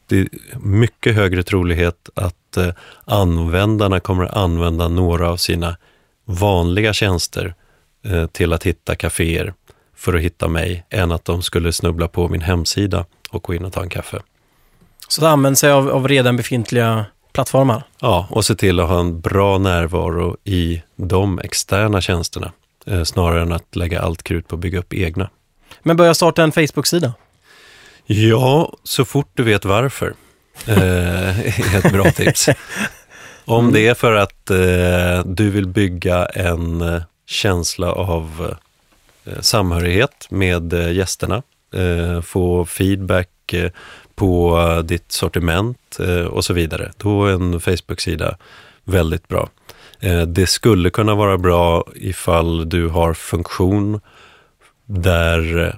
det 0.07 0.19
är 0.19 0.27
mycket 0.59 1.15
högre 1.15 1.43
trolighet 1.43 2.09
att 2.13 2.57
eh, 2.57 2.73
användarna 3.05 3.99
kommer 3.99 4.25
att 4.25 4.37
använda 4.37 4.87
några 4.87 5.29
av 5.29 5.37
sina 5.37 5.77
vanliga 6.25 6.93
tjänster 6.93 7.55
till 8.31 8.53
att 8.53 8.63
hitta 8.63 8.95
kaféer 8.95 9.53
för 9.95 10.13
att 10.13 10.21
hitta 10.21 10.47
mig, 10.47 10.85
än 10.89 11.11
att 11.11 11.25
de 11.25 11.41
skulle 11.41 11.73
snubbla 11.73 12.07
på 12.07 12.27
min 12.27 12.41
hemsida 12.41 13.05
och 13.29 13.43
gå 13.43 13.53
in 13.53 13.65
och 13.65 13.73
ta 13.73 13.81
en 13.81 13.89
kaffe. 13.89 14.19
Så 15.07 15.21
det 15.21 15.29
använder 15.29 15.55
sig 15.55 15.71
av, 15.71 15.89
av 15.89 16.07
redan 16.07 16.37
befintliga 16.37 17.05
plattformar. 17.31 17.83
Ja, 18.01 18.27
och 18.29 18.45
se 18.45 18.55
till 18.55 18.79
att 18.79 18.89
ha 18.89 18.99
en 18.99 19.21
bra 19.21 19.57
närvaro 19.57 20.37
i 20.43 20.81
de 20.95 21.39
externa 21.39 22.01
tjänsterna, 22.01 22.51
eh, 22.85 23.03
snarare 23.03 23.41
än 23.41 23.51
att 23.51 23.75
lägga 23.75 24.01
allt 24.01 24.23
krut 24.23 24.47
på 24.47 24.55
att 24.55 24.61
bygga 24.61 24.79
upp 24.79 24.93
egna. 24.93 25.29
Men 25.83 25.97
börja 25.97 26.13
starta 26.13 26.43
en 26.43 26.51
Facebook-sida. 26.51 27.13
Ja, 28.05 28.73
så 28.83 29.05
fort 29.05 29.31
du 29.33 29.43
vet 29.43 29.65
varför. 29.65 30.13
Eh, 30.65 31.75
ett 31.75 31.91
bra 31.91 32.11
tips. 32.11 32.49
Om 33.45 33.73
det 33.73 33.87
är 33.87 33.93
för 33.93 34.15
att 34.15 34.49
eh, 34.49 35.25
du 35.25 35.49
vill 35.49 35.67
bygga 35.67 36.25
en 36.25 36.81
eh, 36.81 37.01
känsla 37.29 37.91
av 37.91 38.55
eh, 39.25 39.39
samhörighet 39.41 40.27
med 40.29 40.73
eh, 40.73 40.91
gästerna, 40.91 41.43
eh, 41.73 42.21
få 42.21 42.65
feedback 42.65 43.29
på 44.15 44.61
ditt 44.85 45.11
sortiment 45.11 45.99
och 46.31 46.45
så 46.45 46.53
vidare, 46.53 46.91
då 46.97 47.25
är 47.25 47.33
en 47.33 47.59
Facebook-sida 47.59 48.37
väldigt 48.83 49.27
bra. 49.27 49.49
Det 50.27 50.47
skulle 50.47 50.89
kunna 50.89 51.15
vara 51.15 51.37
bra 51.37 51.85
ifall 51.95 52.69
du 52.69 52.87
har 52.87 53.13
funktion 53.13 54.01
där 54.85 55.75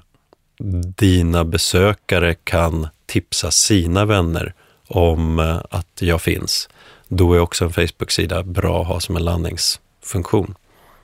dina 0.97 1.43
besökare 1.43 2.33
kan 2.33 2.87
tipsa 3.05 3.51
sina 3.51 4.05
vänner 4.05 4.53
om 4.87 5.59
att 5.69 6.01
jag 6.01 6.21
finns. 6.21 6.69
Då 7.07 7.33
är 7.33 7.39
också 7.39 7.65
en 7.65 7.73
Facebook-sida 7.73 8.43
bra 8.43 8.81
att 8.81 8.87
ha 8.87 8.99
som 8.99 9.15
en 9.15 9.25
landningsfunktion. 9.25 10.55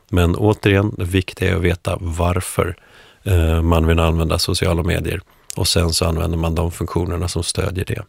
Men 0.09 0.35
återigen, 0.35 0.93
det 0.97 1.03
viktiga 1.03 1.51
är 1.51 1.55
att 1.55 1.61
veta 1.61 1.97
varför 2.01 2.75
eh, 3.23 3.61
man 3.61 3.87
vill 3.87 3.99
använda 3.99 4.39
sociala 4.39 4.83
medier. 4.83 5.21
Och 5.55 5.67
sen 5.67 5.93
så 5.93 6.05
använder 6.05 6.37
man 6.37 6.55
de 6.55 6.71
funktionerna 6.71 7.27
som 7.27 7.43
stödjer 7.43 7.85
det. 7.85 8.03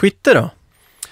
Twitter 0.00 0.34
då? 0.34 0.50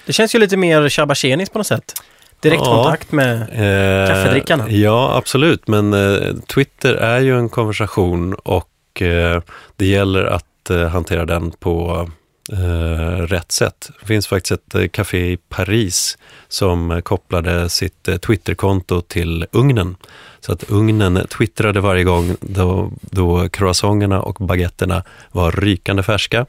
Det 0.05 0.13
känns 0.13 0.35
ju 0.35 0.39
lite 0.39 0.57
mer 0.57 0.89
tjabachenis 0.89 1.49
på 1.49 1.57
något 1.57 1.67
sätt. 1.67 1.93
Direktkontakt 2.39 3.11
med... 3.11 3.41
Eh, 3.41 4.07
Kaffedrickarna. 4.07 4.69
Ja, 4.69 5.17
absolut. 5.17 5.67
Men 5.67 5.93
eh, 5.93 6.35
Twitter 6.55 6.93
är 6.93 7.19
ju 7.19 7.37
en 7.37 7.49
konversation 7.49 8.33
och 8.33 9.01
eh, 9.01 9.41
det 9.75 9.85
gäller 9.85 10.23
att 10.23 10.69
eh, 10.69 10.87
hantera 10.87 11.25
den 11.25 11.51
på 11.51 12.09
eh, 12.51 13.27
rätt 13.27 13.51
sätt. 13.51 13.89
Det 13.99 14.05
finns 14.05 14.27
faktiskt 14.27 14.51
ett 14.51 14.75
eh, 14.75 14.87
café 14.87 15.31
i 15.31 15.37
Paris 15.37 16.17
som 16.47 16.91
eh, 16.91 16.99
kopplade 16.99 17.69
sitt 17.69 18.07
eh, 18.07 18.17
Twitterkonto 18.17 19.01
till 19.01 19.45
ugnen. 19.51 19.95
Så 20.39 20.51
att 20.51 20.63
ugnen 20.63 21.27
twittrade 21.37 21.81
varje 21.81 22.03
gång 22.03 22.35
då, 22.41 22.91
då 23.01 23.49
croissanterna 23.49 24.21
och 24.21 24.47
baguetterna 24.47 25.03
var 25.31 25.51
rykande 25.51 26.03
färska, 26.03 26.45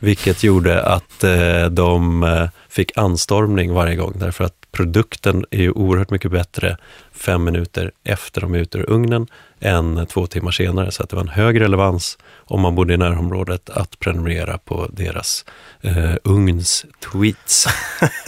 vilket 0.00 0.42
gjorde 0.42 0.82
att 0.82 1.24
eh, 1.24 1.66
de 1.70 2.22
eh, 2.22 2.48
fick 2.68 2.98
anstormning 2.98 3.72
varje 3.72 3.96
gång, 3.96 4.12
därför 4.16 4.44
att 4.44 4.57
produkten 4.72 5.44
är 5.50 5.58
ju 5.58 5.70
oerhört 5.70 6.10
mycket 6.10 6.30
bättre 6.30 6.76
fem 7.12 7.44
minuter 7.44 7.90
efter 8.04 8.40
de 8.40 8.54
är 8.54 8.58
ute 8.58 8.78
ur 8.78 8.90
ugnen 8.90 9.26
än 9.60 10.06
två 10.06 10.26
timmar 10.26 10.50
senare. 10.50 10.90
Så 10.90 11.02
att 11.02 11.10
det 11.10 11.16
var 11.16 11.22
en 11.22 11.28
hög 11.28 11.60
relevans 11.60 12.18
om 12.36 12.60
man 12.60 12.74
bodde 12.74 12.94
i 12.94 12.96
närområdet 12.96 13.70
att 13.70 13.98
prenumerera 13.98 14.58
på 14.58 14.86
deras 14.92 15.44
eh, 15.80 16.14
ugns-tweets. 16.24 17.66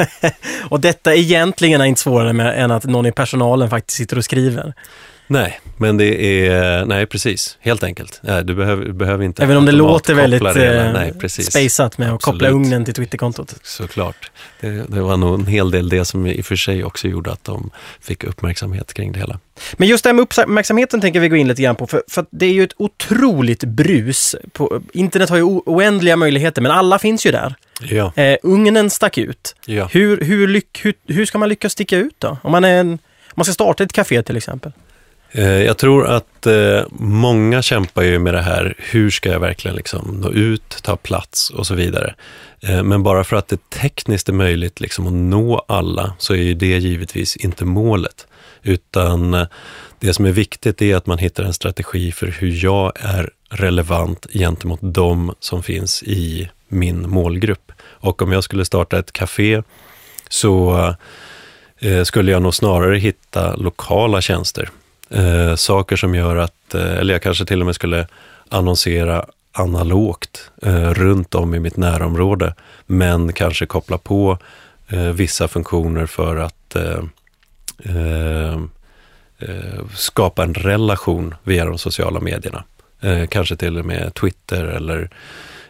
Och 0.68 0.80
detta 0.80 1.14
egentligen 1.14 1.80
är 1.80 1.84
inte 1.84 2.00
svårare 2.00 2.32
med, 2.32 2.64
än 2.64 2.70
att 2.70 2.84
någon 2.84 3.06
i 3.06 3.12
personalen 3.12 3.70
faktiskt 3.70 3.96
sitter 3.96 4.16
och 4.16 4.24
skriver. 4.24 4.74
Nej, 5.32 5.60
men 5.76 5.96
det 5.96 6.46
är, 6.46 6.84
nej 6.84 7.06
precis, 7.06 7.58
helt 7.60 7.82
enkelt. 7.82 8.20
Nej, 8.22 8.44
du 8.44 8.54
behöver, 8.54 8.92
behöver 8.92 9.24
inte 9.24 9.42
Även 9.42 9.56
om 9.56 9.66
det 9.66 9.72
låter 9.72 10.14
väldigt 10.14 10.42
det 10.42 10.86
eh, 10.86 10.92
nej, 10.92 11.12
precis. 11.20 11.46
spaceat 11.46 11.98
med 11.98 12.12
att 12.12 12.22
koppla 12.22 12.48
ugnen 12.48 12.84
till 12.84 12.94
Twitterkontot. 12.94 13.54
Såklart. 13.62 14.30
Det, 14.60 14.68
det 14.68 15.00
var 15.00 15.16
nog 15.16 15.40
en 15.40 15.46
hel 15.46 15.70
del 15.70 15.88
det 15.88 16.04
som 16.04 16.26
i 16.26 16.40
och 16.40 16.44
för 16.44 16.56
sig 16.56 16.84
också 16.84 17.08
gjorde 17.08 17.32
att 17.32 17.44
de 17.44 17.70
fick 18.00 18.24
uppmärksamhet 18.24 18.94
kring 18.94 19.12
det 19.12 19.18
hela. 19.18 19.38
Men 19.76 19.88
just 19.88 20.04
det 20.04 20.08
här 20.08 20.14
med 20.14 20.22
uppmärksamheten 20.22 21.00
tänker 21.00 21.20
vi 21.20 21.28
gå 21.28 21.36
in 21.36 21.48
lite 21.48 21.62
grann 21.62 21.76
på, 21.76 21.86
för, 21.86 22.02
för 22.08 22.26
det 22.30 22.46
är 22.46 22.52
ju 22.52 22.64
ett 22.64 22.74
otroligt 22.76 23.64
brus. 23.64 24.36
På, 24.52 24.82
internet 24.92 25.30
har 25.30 25.36
ju 25.36 25.42
oändliga 25.42 26.16
möjligheter, 26.16 26.62
men 26.62 26.72
alla 26.72 26.98
finns 26.98 27.26
ju 27.26 27.30
där. 27.30 27.54
Ja, 27.82 28.12
Eh, 28.16 28.36
ugnen 28.42 28.90
stack 28.90 29.18
ut. 29.18 29.54
ja. 29.66 29.88
Hur, 29.92 30.20
hur, 30.24 30.48
lyck, 30.48 30.80
hur, 30.84 30.94
hur 31.06 31.26
ska 31.26 31.38
man 31.38 31.48
lyckas 31.48 31.72
sticka 31.72 31.96
ut 31.96 32.14
då? 32.18 32.38
Om 32.42 32.52
man, 32.52 32.64
är 32.64 32.80
en, 32.80 32.90
om 32.92 32.98
man 33.34 33.44
ska 33.44 33.52
starta 33.54 33.84
ett 33.84 33.92
café 33.92 34.22
till 34.22 34.36
exempel. 34.36 34.72
Eh, 35.32 35.62
jag 35.62 35.78
tror 35.78 36.06
att 36.06 36.46
eh, 36.46 36.82
många 36.90 37.62
kämpar 37.62 38.02
ju 38.02 38.18
med 38.18 38.34
det 38.34 38.42
här, 38.42 38.74
hur 38.78 39.10
ska 39.10 39.28
jag 39.28 39.40
verkligen 39.40 39.76
liksom 39.76 40.20
nå 40.20 40.30
ut, 40.30 40.78
ta 40.82 40.96
plats 40.96 41.50
och 41.50 41.66
så 41.66 41.74
vidare. 41.74 42.14
Eh, 42.60 42.82
men 42.82 43.02
bara 43.02 43.24
för 43.24 43.36
att 43.36 43.48
det 43.48 43.70
tekniskt 43.70 44.28
är 44.28 44.32
möjligt 44.32 44.80
liksom 44.80 45.06
att 45.06 45.12
nå 45.12 45.64
alla 45.68 46.14
så 46.18 46.34
är 46.34 46.42
ju 46.42 46.54
det 46.54 46.78
givetvis 46.78 47.36
inte 47.36 47.64
målet. 47.64 48.26
Utan 48.62 49.46
det 50.00 50.14
som 50.14 50.26
är 50.26 50.32
viktigt 50.32 50.82
är 50.82 50.96
att 50.96 51.06
man 51.06 51.18
hittar 51.18 51.44
en 51.44 51.52
strategi 51.52 52.12
för 52.12 52.26
hur 52.26 52.64
jag 52.64 52.92
är 53.00 53.30
relevant 53.50 54.26
gentemot 54.32 54.80
de 54.82 55.34
som 55.40 55.62
finns 55.62 56.02
i 56.02 56.50
min 56.68 57.10
målgrupp. 57.10 57.72
Och 57.82 58.22
om 58.22 58.32
jag 58.32 58.44
skulle 58.44 58.64
starta 58.64 58.98
ett 58.98 59.12
café 59.12 59.62
så 60.28 60.94
skulle 62.04 62.32
jag 62.32 62.42
nog 62.42 62.54
snarare 62.54 62.96
hitta 62.96 63.56
lokala 63.56 64.20
tjänster. 64.20 64.70
Eh, 65.10 65.54
saker 65.54 65.96
som 65.96 66.14
gör 66.14 66.36
att, 66.36 66.74
eh, 66.74 66.92
eller 66.98 67.14
jag 67.14 67.22
kanske 67.22 67.44
till 67.44 67.60
och 67.60 67.66
med 67.66 67.74
skulle 67.74 68.06
annonsera 68.48 69.24
analogt 69.52 70.50
eh, 70.62 70.90
runt 70.90 71.34
om 71.34 71.54
i 71.54 71.58
mitt 71.58 71.76
närområde, 71.76 72.54
men 72.86 73.32
kanske 73.32 73.66
koppla 73.66 73.98
på 73.98 74.38
eh, 74.88 74.98
vissa 74.98 75.48
funktioner 75.48 76.06
för 76.06 76.36
att 76.36 76.76
eh, 76.76 77.04
eh, 77.84 78.54
eh 79.38 79.84
skapa 79.94 80.42
en 80.42 80.54
relation 80.54 81.34
via 81.44 81.64
de 81.64 81.78
sociala 81.78 82.20
medierna. 82.20 82.64
Eh, 83.00 83.26
kanske 83.26 83.56
till 83.56 83.78
och 83.78 83.86
med 83.86 84.14
Twitter 84.14 84.64
eller, 84.64 85.10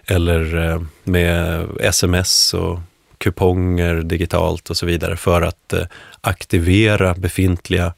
eller 0.07 0.69
eh, 0.71 0.83
med 1.05 1.67
sms 1.81 2.55
och 2.55 2.79
kuponger 3.19 3.95
digitalt 3.95 4.71
och 4.71 4.77
så 4.77 4.87
vidare 4.87 5.17
för 5.17 5.43
att 5.43 5.73
eh, 5.73 5.87
aktivera 6.21 7.15
befintliga 7.15 7.93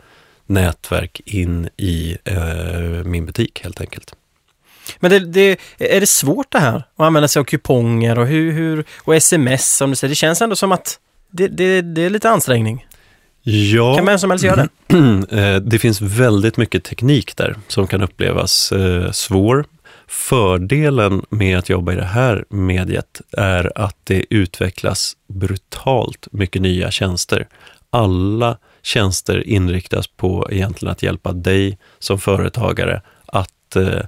nätverk 0.47 1.21
in 1.25 1.69
i 1.77 2.17
eh, 2.25 3.05
min 3.05 3.27
butik 3.27 3.61
helt 3.63 3.81
enkelt. 3.81 4.15
Men 5.01 5.11
det, 5.11 5.19
det, 5.19 5.59
är 5.79 6.01
det 6.01 6.07
svårt 6.07 6.53
det 6.53 6.59
här? 6.59 6.77
Att 6.77 7.07
använda 7.07 7.29
sig 7.29 7.41
av 7.41 7.45
kuponger 7.45 8.19
och, 8.19 8.27
hur, 8.27 8.53
hur, 8.53 8.85
och 8.99 9.17
sms 9.17 9.77
som 9.77 9.91
du 9.91 9.97
säger. 9.97 10.09
Det 10.09 10.15
känns 10.15 10.43
ändå 10.43 10.57
som 10.57 10.73
att 10.73 10.99
det, 11.31 11.49
det, 11.49 11.83
det 11.83 12.03
är 12.03 12.11
lite 12.11 12.31
ansträngning. 12.31 12.87
Ja, 13.43 13.97
Kan 13.97 14.07
vem 14.07 14.19
som 14.19 14.31
helst 14.31 14.45
göra 14.45 14.57
det? 14.57 14.69
Eh, 15.39 15.57
det 15.57 15.79
finns 15.79 16.01
väldigt 16.01 16.57
mycket 16.57 16.85
teknik 16.85 17.37
där 17.37 17.57
som 17.69 17.87
kan 17.87 18.03
upplevas 18.03 18.73
eh, 18.73 19.11
svår. 19.11 19.65
Fördelen 20.09 21.25
med 21.31 21.59
att 21.59 21.69
jobba 21.69 21.93
i 21.93 21.97
det 21.97 22.05
här 22.05 22.45
mediet 22.49 23.21
är 23.33 23.73
att 23.79 23.97
det 24.05 24.25
utvecklas 24.31 25.17
brutalt 25.29 26.29
mycket 26.33 26.63
nya 26.63 26.91
tjänster. 26.91 27.49
Alla 27.91 28.59
tjänster 28.83 29.49
inriktas 29.49 30.07
på 30.07 30.49
egentligen 30.51 30.93
att 30.93 31.03
hjälpa 31.03 31.33
dig 31.33 31.79
som 31.99 32.19
företagare 32.19 33.03
att 33.27 33.77
eh, 33.77 34.01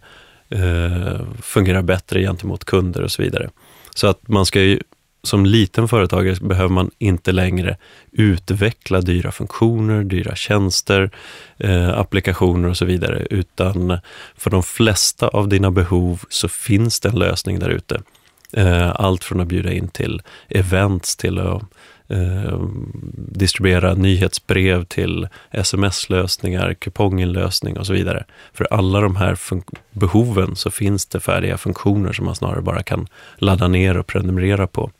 eh, 0.48 1.20
fungera 1.42 1.82
bättre 1.82 2.20
gentemot 2.20 2.64
kunder 2.64 3.02
och 3.02 3.12
så 3.12 3.22
vidare. 3.22 3.50
Så 3.94 4.06
att 4.06 4.28
man 4.28 4.46
ska 4.46 4.60
ju, 4.60 4.80
som 5.22 5.46
liten 5.46 5.88
företagare 5.88 6.36
behöver 6.40 6.68
man 6.68 6.90
inte 6.98 7.32
längre 7.32 7.76
utveckla 8.12 9.00
dyra 9.00 9.32
funktioner, 9.32 10.04
dyra 10.04 10.34
tjänster, 10.34 11.10
eh, 11.58 11.98
applikationer 11.98 12.68
och 12.68 12.76
så 12.76 12.84
vidare, 12.84 13.26
utan 13.30 13.98
för 14.36 14.50
de 14.50 14.62
flesta 14.62 15.28
av 15.28 15.48
dina 15.48 15.70
behov 15.70 16.24
så 16.28 16.48
finns 16.48 17.00
det 17.00 17.08
en 17.08 17.18
lösning 17.18 17.58
där 17.58 17.68
ute. 17.68 18.02
Eh, 18.52 19.00
allt 19.00 19.24
från 19.24 19.40
att 19.40 19.48
bjuda 19.48 19.72
in 19.72 19.88
till 19.88 20.22
events 20.48 21.16
till 21.16 21.38
att 21.38 21.62
eh, 22.08 22.58
distribuera 23.14 23.94
nyhetsbrev 23.94 24.84
till 24.84 25.28
sms-lösningar, 25.50 26.74
kuponginlösning 26.74 27.78
och 27.78 27.86
så 27.86 27.92
vidare. 27.92 28.24
För 28.52 28.68
alla 28.70 29.00
de 29.00 29.16
här 29.16 29.38
behoven 29.90 30.56
så 30.56 30.70
finns 30.70 31.06
det 31.06 31.20
färdiga 31.20 31.58
funktioner 31.58 32.12
som 32.12 32.26
man 32.26 32.34
snarare 32.34 32.62
bara 32.62 32.82
kan 32.82 33.06
ladda 33.36 33.68
ner 33.68 33.96
och 33.96 34.06
prenumerera 34.06 34.66
på. 34.66 34.90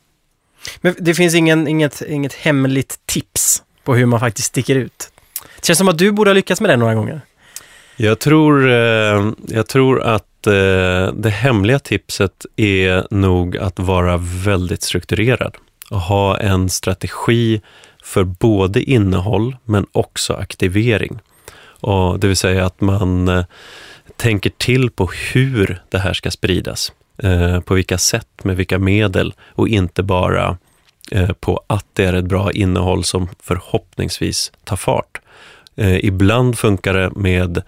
Men 0.81 0.95
det 0.99 1.15
finns 1.15 1.35
ingen, 1.35 1.69
inget, 1.69 2.03
inget 2.09 2.33
hemligt 2.33 2.99
tips 3.07 3.63
på 3.85 3.95
hur 3.95 4.07
man 4.07 4.21
faktiskt 4.21 4.49
sticker 4.49 4.75
ut? 4.75 5.11
Det 5.57 5.67
känns 5.67 5.79
som 5.79 5.89
att 5.89 5.99
du 5.99 6.13
borde 6.13 6.31
ha 6.31 6.35
lyckats 6.35 6.61
med 6.61 6.71
det 6.71 6.77
några 6.77 6.95
gånger. 6.95 7.21
Jag 7.97 8.19
tror, 8.19 8.71
eh, 8.71 9.33
jag 9.49 9.67
tror 9.67 10.03
att 10.03 10.47
eh, 10.47 11.13
det 11.15 11.33
hemliga 11.33 11.79
tipset 11.79 12.47
är 12.57 13.07
nog 13.11 13.59
att 13.59 13.79
vara 13.79 14.17
väldigt 14.17 14.83
strukturerad 14.83 15.57
ha 15.95 16.39
en 16.39 16.69
strategi 16.69 17.61
för 18.03 18.25
både 18.25 18.83
innehåll 18.83 19.57
men 19.65 19.87
också 19.93 20.35
aktivering. 20.35 21.19
Och 21.81 22.21
det 22.21 22.27
vill 22.27 22.37
säga 22.37 22.67
att 22.67 22.81
man 22.81 23.29
eh, 23.29 23.45
tänker 24.17 24.51
till 24.51 24.91
på 24.91 25.11
hur 25.33 25.83
det 25.91 25.99
här 25.99 26.13
ska 26.13 26.31
spridas. 26.31 26.93
Eh, 27.19 27.61
på 27.61 27.75
vilka 27.75 27.99
sätt, 27.99 28.45
med 28.45 28.57
vilka 28.57 28.79
medel 28.79 29.35
och 29.41 29.69
inte 29.69 30.03
bara 30.03 30.59
eh, 31.11 31.33
på 31.33 31.65
att 31.67 31.87
det 31.93 32.05
är 32.05 32.13
ett 32.13 32.25
bra 32.25 32.53
innehåll 32.53 33.05
som 33.05 33.29
förhoppningsvis 33.43 34.53
tar 34.65 34.77
fart. 34.77 35.21
Ibland 35.77 36.59
funkar 36.59 36.95
det 36.95 37.11
med 37.11 37.63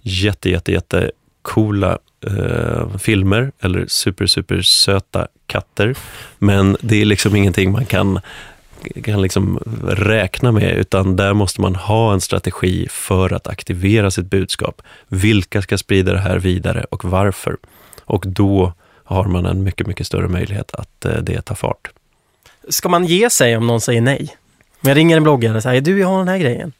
jätte, 0.00 0.50
jätte, 0.50 0.72
jätte 0.72 1.10
coola 1.42 1.98
eh, 2.26 2.96
filmer 2.98 3.52
eller 3.60 3.86
super, 3.88 4.26
super 4.26 4.62
söta 4.62 5.28
katter. 5.46 5.94
Men 6.38 6.76
det 6.80 7.00
är 7.00 7.04
liksom 7.04 7.36
ingenting 7.36 7.72
man 7.72 7.86
kan, 7.86 8.20
kan 9.04 9.22
liksom 9.22 9.58
räkna 9.88 10.52
med, 10.52 10.76
utan 10.76 11.16
där 11.16 11.32
måste 11.32 11.60
man 11.60 11.74
ha 11.74 12.12
en 12.12 12.20
strategi 12.20 12.86
för 12.90 13.32
att 13.32 13.46
aktivera 13.46 14.10
sitt 14.10 14.30
budskap. 14.30 14.82
Vilka 15.08 15.62
ska 15.62 15.78
sprida 15.78 16.12
det 16.12 16.20
här 16.20 16.38
vidare 16.38 16.84
och 16.90 17.04
varför? 17.04 17.56
Och 18.04 18.24
då 18.26 18.72
har 19.04 19.24
man 19.24 19.46
en 19.46 19.62
mycket, 19.62 19.86
mycket 19.86 20.06
större 20.06 20.28
möjlighet 20.28 20.74
att 20.74 21.04
eh, 21.04 21.16
det 21.22 21.42
tar 21.42 21.54
fart. 21.54 21.90
Ska 22.68 22.88
man 22.88 23.04
ge 23.04 23.30
sig 23.30 23.56
om 23.56 23.66
någon 23.66 23.80
säger 23.80 24.00
nej? 24.00 24.36
Om 24.82 24.88
jag 24.88 24.96
ringer 24.96 25.16
en 25.16 25.22
bloggare 25.22 25.56
och 25.56 25.62
säger 25.62 25.80
du, 25.80 26.00
jag 26.00 26.08
har 26.08 26.18
den 26.18 26.28
här 26.28 26.38
grejen. 26.38 26.72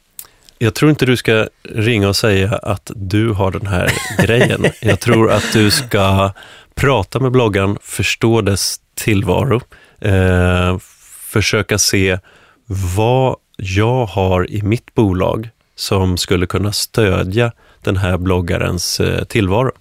Jag 0.63 0.75
tror 0.75 0.91
inte 0.91 1.07
du 1.07 1.17
ska 1.17 1.49
ringa 1.63 2.09
och 2.09 2.17
säga 2.17 2.57
att 2.63 2.91
du 2.97 3.31
har 3.31 3.51
den 3.51 3.67
här 3.67 3.93
grejen. 4.19 4.65
Jag 4.81 5.01
tror 5.01 5.31
att 5.31 5.53
du 5.53 5.71
ska 5.71 6.33
prata 6.75 7.21
med 7.21 7.33
bloggaren, 7.33 7.79
förstå 7.83 8.41
dess 8.41 8.81
tillvaro, 8.95 9.61
eh, 10.01 10.79
försöka 11.23 11.79
se 11.79 12.19
vad 12.67 13.37
jag 13.57 14.07
har 14.07 14.51
i 14.51 14.63
mitt 14.63 14.95
bolag 14.95 15.49
som 15.75 16.17
skulle 16.17 16.47
kunna 16.47 16.73
stödja 16.73 17.53
den 17.81 17.97
här 17.97 18.19
bloggarens 18.19 19.01
eh, 19.01 19.25
tillvaro. 19.25 19.73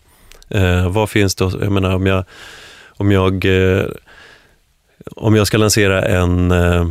Eh, 0.49 0.89
vad 0.89 1.09
finns 1.09 1.35
det, 1.35 1.51
jag 1.61 1.71
menar 1.71 1.95
om 1.95 2.05
jag, 2.05 2.23
om 2.87 3.11
jag, 3.11 3.45
eh, 3.45 3.85
om 5.15 5.35
jag 5.35 5.47
ska 5.47 5.57
lansera 5.57 6.05
en, 6.05 6.51
eh, 6.51 6.87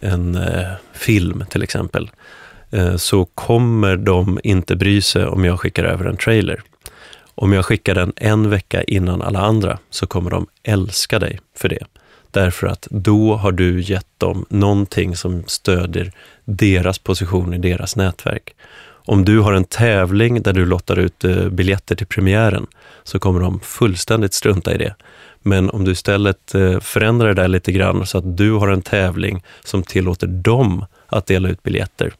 en 0.00 0.34
eh, 0.34 0.72
film 0.92 1.44
till 1.50 1.62
exempel, 1.62 2.10
Eh, 2.70 2.96
så 2.96 3.24
kommer 3.24 3.96
de 3.96 4.40
inte 4.42 4.76
bry 4.76 5.02
sig 5.02 5.26
om 5.26 5.44
jag 5.44 5.60
skickar 5.60 5.84
över 5.84 6.04
en 6.04 6.16
trailer. 6.16 6.62
Om 7.34 7.52
jag 7.52 7.64
skickar 7.64 7.94
den 7.94 8.12
en 8.16 8.50
vecka 8.50 8.82
innan 8.82 9.22
alla 9.22 9.40
andra 9.40 9.78
så 9.90 10.06
kommer 10.06 10.30
de 10.30 10.46
älska 10.62 11.18
dig 11.18 11.40
för 11.56 11.68
det. 11.68 11.84
Därför 12.30 12.66
att 12.66 12.88
då 12.90 13.36
har 13.36 13.52
du 13.52 13.80
gett 13.80 14.06
dem 14.18 14.44
någonting 14.48 15.16
som 15.16 15.44
stödjer 15.46 16.12
deras 16.44 16.98
position 16.98 17.54
i 17.54 17.58
deras 17.58 17.96
nätverk. 17.96 18.54
Om 19.08 19.24
du 19.24 19.38
har 19.38 19.52
en 19.52 19.64
tävling 19.64 20.42
där 20.42 20.52
du 20.52 20.66
lottar 20.66 20.98
ut 20.98 21.24
eh, 21.24 21.48
biljetter 21.48 21.96
till 21.96 22.06
premiären 22.06 22.66
så 23.04 23.18
kommer 23.18 23.40
de 23.40 23.60
fullständigt 23.60 24.34
strunta 24.34 24.74
i 24.74 24.78
det. 24.78 24.94
Men 25.42 25.70
om 25.70 25.84
du 25.84 25.90
istället 25.92 26.54
eh, 26.54 26.80
förändrar 26.80 27.28
det 27.28 27.42
där 27.42 27.48
lite 27.48 27.72
grann 27.72 28.06
så 28.06 28.18
att 28.18 28.36
du 28.36 28.52
har 28.52 28.68
en 28.68 28.82
tävling 28.82 29.42
som 29.64 29.82
tillåter 29.82 30.26
dem 30.26 30.84
att 31.06 31.26
dela 31.26 31.48
ut 31.48 31.62
biljetter 31.62 32.12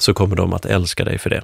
så 0.00 0.14
kommer 0.14 0.36
de 0.36 0.52
att 0.52 0.66
älska 0.66 1.04
dig 1.04 1.18
för 1.18 1.30
det. 1.30 1.42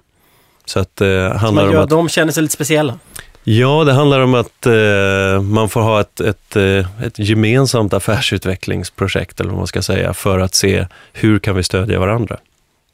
Så 0.64 0.80
att 0.80 1.00
eh, 1.00 1.08
handlar 1.36 1.62
man 1.62 1.72
gör, 1.72 1.78
om 1.78 1.84
att... 1.84 1.90
De 1.90 2.08
känner 2.08 2.32
sig 2.32 2.42
lite 2.42 2.54
speciella. 2.54 2.98
Ja, 3.44 3.84
det 3.84 3.92
handlar 3.92 4.20
om 4.20 4.34
att 4.34 4.66
eh, 4.66 5.42
man 5.42 5.68
får 5.68 5.80
ha 5.80 6.00
ett, 6.00 6.20
ett, 6.20 6.56
eh, 6.56 7.02
ett 7.04 7.18
gemensamt 7.18 7.92
affärsutvecklingsprojekt, 7.92 9.40
eller 9.40 9.50
vad 9.50 9.58
man 9.58 9.66
ska 9.66 9.82
säga, 9.82 10.14
för 10.14 10.38
att 10.38 10.54
se 10.54 10.86
hur 11.12 11.38
kan 11.38 11.56
vi 11.56 11.62
stödja 11.62 11.98
varandra. 11.98 12.36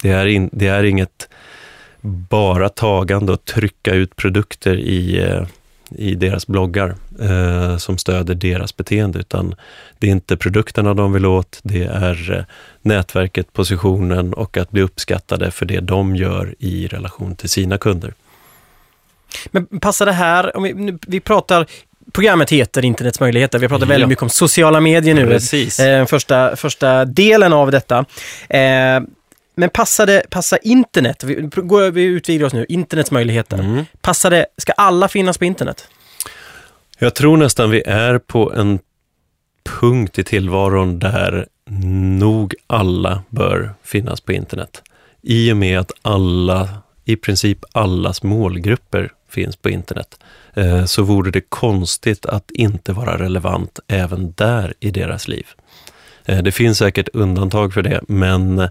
Det 0.03 0.11
är, 0.11 0.27
in, 0.27 0.51
det 0.53 0.67
är 0.67 0.85
inget 0.85 1.29
bara 2.01 2.69
tagande 2.69 3.33
och 3.33 3.45
trycka 3.45 3.95
ut 3.95 4.17
produkter 4.17 4.75
i, 4.75 5.19
eh, 5.23 5.47
i 5.91 6.15
deras 6.15 6.47
bloggar 6.47 6.95
eh, 7.21 7.77
som 7.77 7.99
stöder 7.99 8.35
deras 8.35 8.77
beteende, 8.77 9.19
utan 9.19 9.55
det 9.99 10.07
är 10.07 10.11
inte 10.11 10.37
produkterna 10.37 10.95
de 10.95 11.13
vill 11.13 11.27
åt, 11.27 11.61
det 11.63 11.85
är 11.85 12.33
eh, 12.33 12.45
nätverket, 12.83 13.53
positionen 13.53 14.35
och 14.35 14.57
att 14.57 14.71
bli 14.71 14.83
uppskattade 14.83 15.51
för 15.51 15.67
det 15.67 15.81
de 15.81 16.17
gör 16.17 16.55
i 16.59 16.87
relation 16.87 17.37
till 17.37 17.49
sina 17.49 17.79
kunder. 17.79 18.15
Men 19.47 19.67
passar 19.67 20.07
det 20.07 20.13
här, 20.13 20.57
om 20.57 20.63
vi, 20.63 20.99
vi 21.07 21.21
pratar 21.21 21.67
Programmet 22.13 22.51
heter 22.53 22.85
Internets 22.85 23.21
möjligheter. 23.21 23.59
Vi 23.59 23.65
har 23.65 23.69
pratat 23.69 23.89
ja. 23.89 23.93
väldigt 23.93 24.09
mycket 24.09 24.23
om 24.23 24.31
sociala 24.31 24.81
medier 24.81 25.15
nu. 25.15 25.27
Precis. 25.27 25.81
Eh, 25.81 26.07
första, 26.07 26.57
första 26.57 27.05
delen 27.05 27.53
av 27.53 27.71
detta. 27.71 28.05
Eh, 28.49 29.01
men 29.57 29.71
passade, 29.71 30.23
passa 30.31 30.57
internet, 30.57 31.25
vi, 31.25 31.35
går, 31.55 31.91
vi 31.91 32.03
utvidgar 32.03 32.47
oss 32.47 32.53
nu, 32.53 32.67
internets 32.69 33.11
möjligheter. 33.11 33.59
Mm. 33.59 33.85
Passade, 34.01 34.47
ska 34.57 34.73
alla 34.73 35.09
finnas 35.09 35.39
på 35.39 35.45
internet? 35.45 35.89
Jag 36.99 37.15
tror 37.15 37.37
nästan 37.37 37.71
vi 37.71 37.83
är 37.87 38.19
på 38.19 38.53
en 38.53 38.79
punkt 39.81 40.19
i 40.19 40.25
tillvaron 40.25 40.99
där 40.99 41.47
nog 42.19 42.55
alla 42.67 43.23
bör 43.29 43.75
finnas 43.83 44.21
på 44.21 44.33
internet. 44.33 44.83
I 45.23 45.53
och 45.53 45.57
med 45.57 45.79
att 45.79 45.93
alla, 46.03 46.69
i 47.05 47.17
princip 47.17 47.59
allas 47.73 48.23
målgrupper 48.23 49.13
finns 49.29 49.57
på 49.57 49.71
internet, 49.71 50.21
eh, 50.55 50.85
så 50.85 51.03
vore 51.03 51.31
det 51.31 51.41
konstigt 51.41 52.27
att 52.27 52.51
inte 52.51 52.93
vara 52.93 53.19
relevant 53.19 53.81
även 53.89 54.33
där 54.37 54.75
i 54.81 54.91
deras 54.91 55.29
liv. 55.29 55.47
Eh, 56.25 56.43
det 56.43 56.53
finns 56.53 56.79
säkert 56.79 57.09
undantag 57.13 57.75
för 57.75 57.83
det, 57.83 58.01
men 58.09 58.69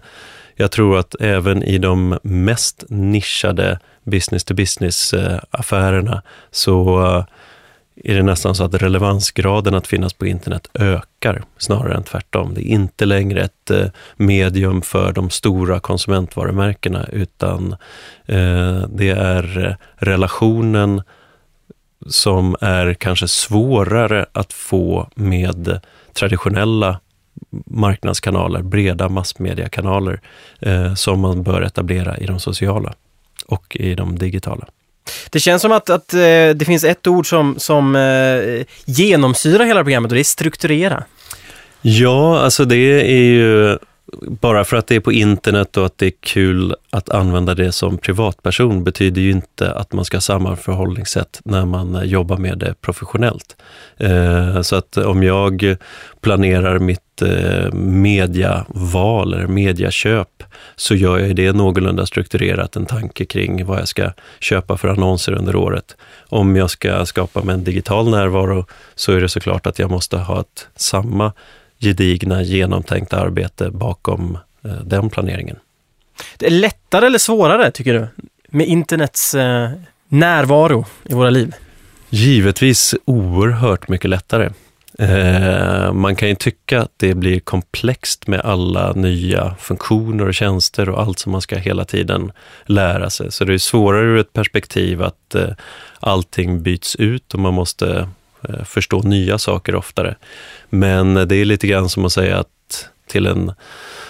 jag 0.56 0.70
tror 0.70 0.98
att 0.98 1.14
även 1.20 1.62
i 1.62 1.78
de 1.78 2.18
mest 2.22 2.84
nischade 2.88 3.78
business-to-business-affärerna 4.04 6.12
eh, 6.12 6.20
så 6.50 7.04
eh, 7.04 7.24
är 8.04 8.14
det 8.14 8.22
nästan 8.22 8.54
så 8.54 8.64
att 8.64 8.74
relevansgraden 8.74 9.74
att 9.74 9.86
finnas 9.86 10.12
på 10.12 10.26
internet 10.26 10.68
ökar 10.74 11.42
snarare 11.58 11.94
än 11.94 12.02
tvärtom. 12.02 12.54
Det 12.54 12.60
är 12.60 12.74
inte 12.74 13.04
längre 13.04 13.42
ett 13.42 13.70
eh, 13.70 13.86
medium 14.16 14.82
för 14.82 15.12
de 15.12 15.30
stora 15.30 15.80
konsumentvarumärkena 15.80 17.06
utan 17.12 17.76
det 18.88 19.10
är 19.10 19.76
relationen 19.96 21.02
som 22.06 22.56
är 22.60 22.94
kanske 22.94 23.28
svårare 23.28 24.26
att 24.32 24.52
få 24.52 25.08
med 25.14 25.80
traditionella 26.12 27.00
marknadskanaler, 27.66 28.62
breda 28.62 29.08
massmediekanaler 29.08 30.20
eh, 30.60 30.94
som 30.94 31.20
man 31.20 31.42
bör 31.42 31.62
etablera 31.62 32.18
i 32.18 32.26
de 32.26 32.40
sociala 32.40 32.94
och 33.46 33.76
i 33.76 33.94
de 33.94 34.18
digitala. 34.18 34.66
Det 35.30 35.40
känns 35.40 35.62
som 35.62 35.72
att, 35.72 35.90
att 35.90 36.14
eh, 36.14 36.18
det 36.54 36.66
finns 36.66 36.84
ett 36.84 37.06
ord 37.06 37.28
som, 37.28 37.54
som 37.58 37.96
eh, 37.96 38.66
genomsyrar 38.84 39.64
hela 39.64 39.84
programmet 39.84 40.10
och 40.10 40.14
det 40.14 40.22
är 40.22 40.24
strukturera. 40.24 41.04
Ja, 41.82 42.40
alltså 42.40 42.64
det 42.64 43.10
är 43.16 43.22
ju 43.22 43.78
bara 44.22 44.64
för 44.64 44.76
att 44.76 44.86
det 44.86 44.94
är 44.94 45.00
på 45.00 45.12
internet 45.12 45.76
och 45.76 45.86
att 45.86 45.98
det 45.98 46.06
är 46.06 46.12
kul 46.20 46.74
att 46.90 47.10
använda 47.10 47.54
det 47.54 47.72
som 47.72 47.98
privatperson 47.98 48.84
betyder 48.84 49.22
ju 49.22 49.30
inte 49.30 49.72
att 49.72 49.92
man 49.92 50.04
ska 50.04 50.16
ha 50.16 50.20
samma 50.20 50.56
förhållningssätt 50.56 51.40
när 51.44 51.64
man 51.64 51.94
eh, 51.94 52.02
jobbar 52.02 52.36
med 52.36 52.58
det 52.58 52.74
professionellt. 52.80 53.56
Eh, 53.96 54.62
så 54.62 54.76
att 54.76 54.96
om 54.96 55.22
jag 55.22 55.76
planerar 56.20 56.78
mitt 56.78 57.22
eh, 57.22 57.72
mediaval 57.72 59.34
eller 59.34 59.46
mediaköp 59.46 60.42
så 60.76 60.94
gör 60.94 61.18
jag 61.18 61.36
det 61.36 61.52
någorlunda 61.52 62.06
strukturerat, 62.06 62.76
en 62.76 62.86
tanke 62.86 63.24
kring 63.24 63.66
vad 63.66 63.80
jag 63.80 63.88
ska 63.88 64.12
köpa 64.40 64.76
för 64.76 64.88
annonser 64.88 65.32
under 65.32 65.56
året. 65.56 65.96
Om 66.28 66.56
jag 66.56 66.70
ska 66.70 67.06
skapa 67.06 67.42
mig 67.42 67.54
en 67.54 67.64
digital 67.64 68.10
närvaro 68.10 68.66
så 68.94 69.12
är 69.12 69.20
det 69.20 69.28
såklart 69.28 69.66
att 69.66 69.78
jag 69.78 69.90
måste 69.90 70.16
ha 70.16 70.40
ett 70.40 70.68
samma 70.76 71.32
gedigna, 71.78 72.42
genomtänkta 72.42 73.20
arbete 73.20 73.70
bakom 73.70 74.38
eh, 74.64 74.70
den 74.70 75.10
planeringen. 75.10 75.56
Det 76.38 76.46
är 76.46 76.50
lättare 76.50 77.06
eller 77.06 77.18
svårare, 77.18 77.70
tycker 77.70 77.94
du, 77.94 78.06
med 78.48 78.66
internets 78.66 79.34
eh, 79.34 79.70
närvaro 80.08 80.84
i 81.04 81.14
våra 81.14 81.30
liv? 81.30 81.54
Givetvis 82.10 82.94
oerhört 83.04 83.88
mycket 83.88 84.10
lättare. 84.10 84.50
Eh, 84.98 85.92
man 85.92 86.16
kan 86.16 86.28
ju 86.28 86.34
tycka 86.34 86.80
att 86.80 86.92
det 86.96 87.14
blir 87.14 87.40
komplext 87.40 88.26
med 88.26 88.40
alla 88.40 88.92
nya 88.92 89.54
funktioner 89.58 90.28
och 90.28 90.34
tjänster 90.34 90.88
och 90.88 91.00
allt 91.00 91.18
som 91.18 91.32
man 91.32 91.40
ska 91.40 91.56
hela 91.56 91.84
tiden 91.84 92.32
lära 92.64 93.10
sig. 93.10 93.32
Så 93.32 93.44
det 93.44 93.54
är 93.54 93.58
svårare 93.58 94.04
ur 94.04 94.18
ett 94.18 94.32
perspektiv 94.32 95.02
att 95.02 95.34
eh, 95.34 95.48
allting 96.00 96.62
byts 96.62 96.96
ut 96.96 97.34
och 97.34 97.40
man 97.40 97.54
måste 97.54 98.08
Eh, 98.48 98.64
förstå 98.64 99.02
nya 99.02 99.38
saker 99.38 99.74
oftare. 99.74 100.14
Men 100.70 101.14
det 101.14 101.36
är 101.36 101.44
lite 101.44 101.66
grann 101.66 101.88
som 101.88 102.04
att 102.04 102.12
säga 102.12 102.38
att 102.38 102.88
till 103.06 103.26
en, 103.26 103.52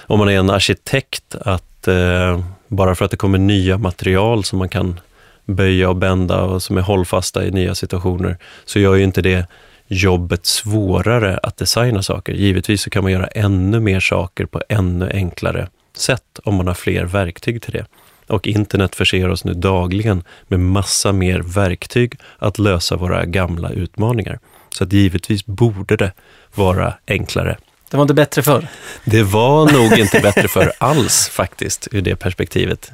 om 0.07 0.19
man 0.19 0.29
är 0.29 0.39
en 0.39 0.51
arkitekt, 0.51 1.35
att 1.41 1.89
eh, 1.89 2.45
bara 2.69 2.95
för 2.95 3.05
att 3.05 3.11
det 3.11 3.17
kommer 3.17 3.39
nya 3.39 3.79
material 3.79 4.45
som 4.45 4.59
man 4.59 4.69
kan 4.69 5.01
böja 5.45 5.89
och 5.89 5.97
bända 5.97 6.43
och 6.43 6.63
som 6.63 6.77
är 6.77 6.83
hållfasta 6.83 7.45
i 7.45 7.51
nya 7.51 7.75
situationer, 7.75 8.39
så 8.65 8.79
gör 8.79 8.95
ju 8.95 9.05
inte 9.05 9.23
det 9.23 9.47
jobbet 9.87 10.47
svårare 10.47 11.39
att 11.43 11.57
designa 11.57 12.03
saker. 12.03 12.33
Givetvis 12.33 12.83
så 12.83 12.91
kan 12.91 13.03
man 13.03 13.13
göra 13.13 13.27
ännu 13.27 13.81
mer 13.81 14.01
saker 14.01 14.47
på 14.47 14.63
ännu 14.69 15.11
enklare 15.11 15.69
sätt 15.97 16.41
om 16.45 16.55
man 16.55 16.67
har 16.67 16.75
fler 16.75 17.05
verktyg 17.05 17.63
till 17.63 17.73
det. 17.73 17.87
Och 18.27 18.47
internet 18.47 18.95
förser 18.95 19.29
oss 19.29 19.45
nu 19.45 19.55
dagligen 19.55 20.23
med 20.49 20.61
massa 20.61 21.13
mer 21.13 21.41
verktyg 21.41 22.15
att 22.39 22.59
lösa 22.59 22.97
våra 22.97 23.25
gamla 23.25 23.71
utmaningar. 23.71 24.39
Så 24.71 24.85
att 24.85 24.93
givetvis 24.93 25.47
borde 25.47 25.97
det 25.97 26.13
vara 26.55 26.95
enklare. 27.07 27.57
Det 27.91 27.97
var 27.97 28.03
inte 28.03 28.15
bättre 28.15 28.43
förr? 28.43 28.69
Det 29.05 29.23
var 29.23 29.73
nog 29.73 29.99
inte 29.99 30.21
bättre 30.21 30.49
förr 30.49 30.73
alls 30.79 31.29
faktiskt, 31.29 31.89
ur 31.93 32.03
det 32.03 32.17
perspektivet. 32.17 32.93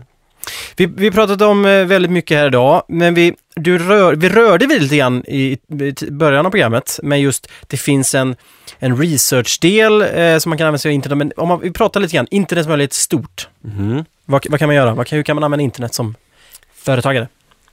Vi, 0.77 0.87
vi 0.87 1.11
pratat 1.11 1.43
om 1.43 1.65
eh, 1.65 1.85
väldigt 1.85 2.11
mycket 2.11 2.39
här 2.39 2.47
idag, 2.47 2.83
men 2.89 3.15
vi, 3.15 3.35
du 3.55 3.79
rör, 3.79 4.15
vi 4.15 4.29
rörde 4.29 4.67
vid 4.67 4.83
lite 4.83 4.97
grann 4.97 5.25
i, 5.27 5.59
i 6.03 6.11
början 6.11 6.47
av 6.47 6.51
programmet, 6.51 7.01
men 7.03 7.21
just 7.21 7.51
det 7.67 7.77
finns 7.77 8.15
en, 8.15 8.37
en 8.79 8.97
researchdel 8.97 10.03
eh, 10.03 10.39
som 10.39 10.51
man 10.51 10.59
kan 10.59 10.67
använda 10.67 10.79
sig 10.79 10.89
av 10.89 10.95
internet. 10.95 11.19
Men 11.19 11.33
om 11.37 11.49
man, 11.49 11.61
vi 11.61 11.71
pratar 11.71 12.01
lite 12.01 12.15
grann, 12.17 12.27
internets 12.31 12.69
möjlighet 12.69 12.93
stort. 12.93 13.49
Mm. 13.65 14.05
Vad, 14.33 14.47
vad, 14.51 14.59
kan 14.59 14.69
man 14.69 14.77
göra? 14.77 14.95
Vad, 14.95 15.11
hur 15.11 15.23
kan 15.23 15.37
man 15.37 15.45
använda 15.45 15.63
internet 15.63 15.95
som 15.95 16.15
företagare? 16.75 17.29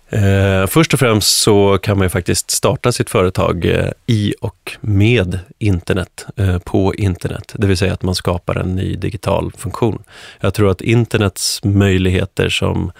Eh, 0.09 0.67
först 0.67 0.93
och 0.93 0.99
främst 0.99 1.41
så 1.41 1.77
kan 1.77 1.97
man 1.97 2.05
ju 2.05 2.09
faktiskt 2.09 2.51
starta 2.51 2.91
sitt 2.91 3.09
företag 3.09 3.65
eh, 3.65 3.91
i 4.05 4.33
och 4.41 4.77
med 4.81 5.39
internet, 5.59 6.25
eh, 6.35 6.59
på 6.59 6.95
internet. 6.95 7.53
Det 7.55 7.67
vill 7.67 7.77
säga 7.77 7.93
att 7.93 8.03
man 8.03 8.15
skapar 8.15 8.55
en 8.55 8.75
ny 8.75 8.95
digital 8.95 9.51
funktion. 9.57 10.03
Jag 10.39 10.53
tror 10.53 10.71
att 10.71 10.81
internets 10.81 11.63
möjligheter 11.63 12.49
som 12.49 12.91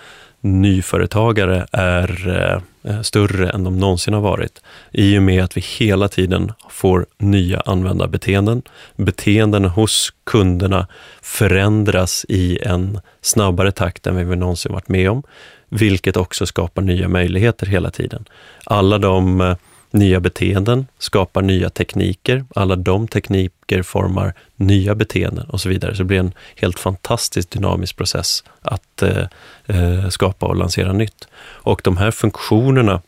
nyföretagare 0.41 1.67
är 1.71 2.27
eh, 2.27 2.61
Eh, 2.83 3.01
större 3.01 3.49
än 3.49 3.63
de 3.63 3.77
någonsin 3.77 4.13
har 4.13 4.21
varit. 4.21 4.61
I 4.91 5.17
och 5.17 5.23
med 5.23 5.43
att 5.43 5.57
vi 5.57 5.61
hela 5.61 6.07
tiden 6.07 6.51
får 6.69 7.05
nya 7.17 7.59
användarbeteenden. 7.59 8.61
Beteenden 8.95 9.65
hos 9.65 10.13
kunderna 10.23 10.87
förändras 11.21 12.25
i 12.29 12.59
en 12.61 12.99
snabbare 13.21 13.71
takt 13.71 14.07
än 14.07 14.29
vi 14.29 14.35
någonsin 14.35 14.71
varit 14.71 14.89
med 14.89 15.09
om 15.09 15.23
vilket 15.69 16.17
också 16.17 16.45
skapar 16.45 16.81
nya 16.81 17.07
möjligheter 17.07 17.65
hela 17.65 17.91
tiden. 17.91 18.25
Alla 18.65 18.97
de 18.97 19.41
eh, 19.41 19.55
nya 19.91 20.19
beteenden 20.19 20.87
skapar 20.97 21.41
nya 21.41 21.69
tekniker, 21.69 22.45
alla 22.55 22.75
de 22.75 23.07
tekniker 23.07 23.83
formar 23.83 24.33
nya 24.55 24.95
beteenden 24.95 25.49
och 25.49 25.61
så 25.61 25.69
vidare. 25.69 25.95
Så 25.95 25.97
det 26.03 26.07
blir 26.07 26.19
en 26.19 26.33
helt 26.55 26.79
fantastisk 26.79 27.49
dynamisk 27.49 27.97
process 27.97 28.43
att 28.61 29.01
eh, 29.01 29.23
eh, 29.65 30.09
skapa 30.09 30.45
och 30.45 30.55
lansera 30.55 30.93
nytt. 30.93 31.27
Och 31.41 31.81
de 31.83 31.97
här 31.97 32.11
funktionerna 32.11 33.01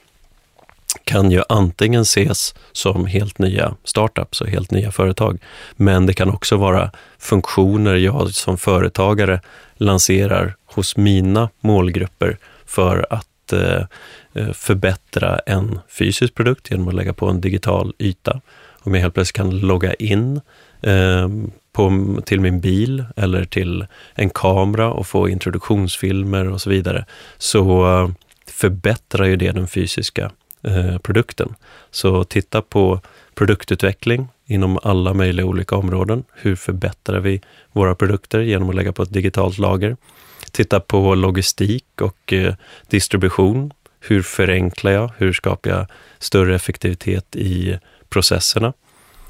kan 1.03 1.31
ju 1.31 1.41
antingen 1.49 2.01
ses 2.01 2.55
som 2.71 3.05
helt 3.05 3.39
nya 3.39 3.75
startups 3.83 4.41
och 4.41 4.47
helt 4.47 4.71
nya 4.71 4.91
företag, 4.91 5.39
men 5.75 6.05
det 6.05 6.13
kan 6.13 6.29
också 6.29 6.57
vara 6.57 6.91
funktioner 7.19 7.95
jag 7.95 8.29
som 8.29 8.57
företagare 8.57 9.41
lanserar 9.75 10.55
hos 10.65 10.97
mina 10.97 11.49
målgrupper 11.59 12.37
för 12.65 13.07
att 13.09 13.53
eh, 13.53 13.59
eh, 13.59 13.85
Eh, 14.33 14.51
förbättra 14.51 15.39
en 15.39 15.79
fysisk 15.87 16.35
produkt 16.35 16.71
genom 16.71 16.87
att 16.87 16.93
lägga 16.93 17.13
på 17.13 17.27
en 17.27 17.41
digital 17.41 17.93
yta. 17.99 18.41
Om 18.83 18.93
jag 18.93 19.01
helt 19.01 19.13
plötsligt 19.13 19.35
kan 19.35 19.59
logga 19.59 19.93
in 19.93 20.41
eh, 20.81 21.29
på, 21.73 22.17
till 22.25 22.39
min 22.39 22.59
bil 22.59 23.05
eller 23.15 23.45
till 23.45 23.85
en 24.15 24.29
kamera 24.29 24.91
och 24.91 25.07
få 25.07 25.29
introduktionsfilmer 25.29 26.49
och 26.49 26.61
så 26.61 26.69
vidare, 26.69 27.05
så 27.37 27.85
eh, 27.85 28.09
förbättrar 28.47 29.25
ju 29.25 29.35
det 29.35 29.51
den 29.51 29.67
fysiska 29.67 30.31
eh, 30.63 30.97
produkten. 30.97 31.55
Så 31.91 32.23
titta 32.23 32.61
på 32.61 32.99
produktutveckling 33.35 34.27
inom 34.45 34.79
alla 34.83 35.13
möjliga 35.13 35.45
olika 35.45 35.75
områden. 35.75 36.23
Hur 36.33 36.55
förbättrar 36.55 37.19
vi 37.19 37.41
våra 37.71 37.95
produkter 37.95 38.39
genom 38.39 38.69
att 38.69 38.75
lägga 38.75 38.91
på 38.91 39.03
ett 39.03 39.13
digitalt 39.13 39.57
lager? 39.57 39.95
titta 40.51 40.79
på 40.79 41.15
logistik 41.15 42.01
och 42.01 42.33
eh, 42.33 42.55
distribution. 42.87 43.73
Hur 44.03 44.21
förenklar 44.21 44.91
jag? 44.91 45.11
Hur 45.17 45.33
skapar 45.33 45.69
jag 45.69 45.85
större 46.19 46.55
effektivitet 46.55 47.35
i 47.35 47.79
processerna? 48.09 48.73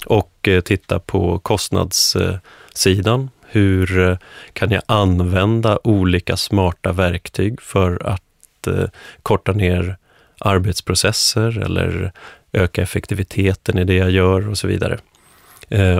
Och 0.05 0.47
eh, 0.47 0.62
titta 0.62 0.99
på 0.99 1.39
kostnadssidan. 1.39 3.29
Hur 3.47 3.99
eh, 3.99 4.17
kan 4.53 4.71
jag 4.71 4.81
använda 4.86 5.79
olika 5.84 6.38
smarta 6.38 6.91
verktyg 6.91 7.62
för 7.62 8.07
att 8.07 8.67
eh, 8.67 8.86
korta 9.23 9.51
ner 9.51 9.97
arbetsprocesser 10.39 11.60
eller 11.60 12.12
öka 12.53 12.81
effektiviteten 12.81 13.77
i 13.77 13.84
det 13.84 13.95
jag 13.95 14.12
gör 14.12 14.49
och 14.49 14.57
så 14.57 14.67
vidare. 14.67 14.99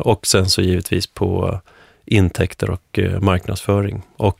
Och 0.01 0.27
sen 0.27 0.49
så 0.49 0.62
givetvis 0.62 1.07
på 1.07 1.60
intäkter 2.05 2.69
och 2.69 2.99
marknadsföring. 3.19 4.01
Och 4.17 4.39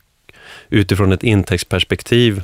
utifrån 0.68 1.12
ett 1.12 1.22
intäktsperspektiv 1.22 2.42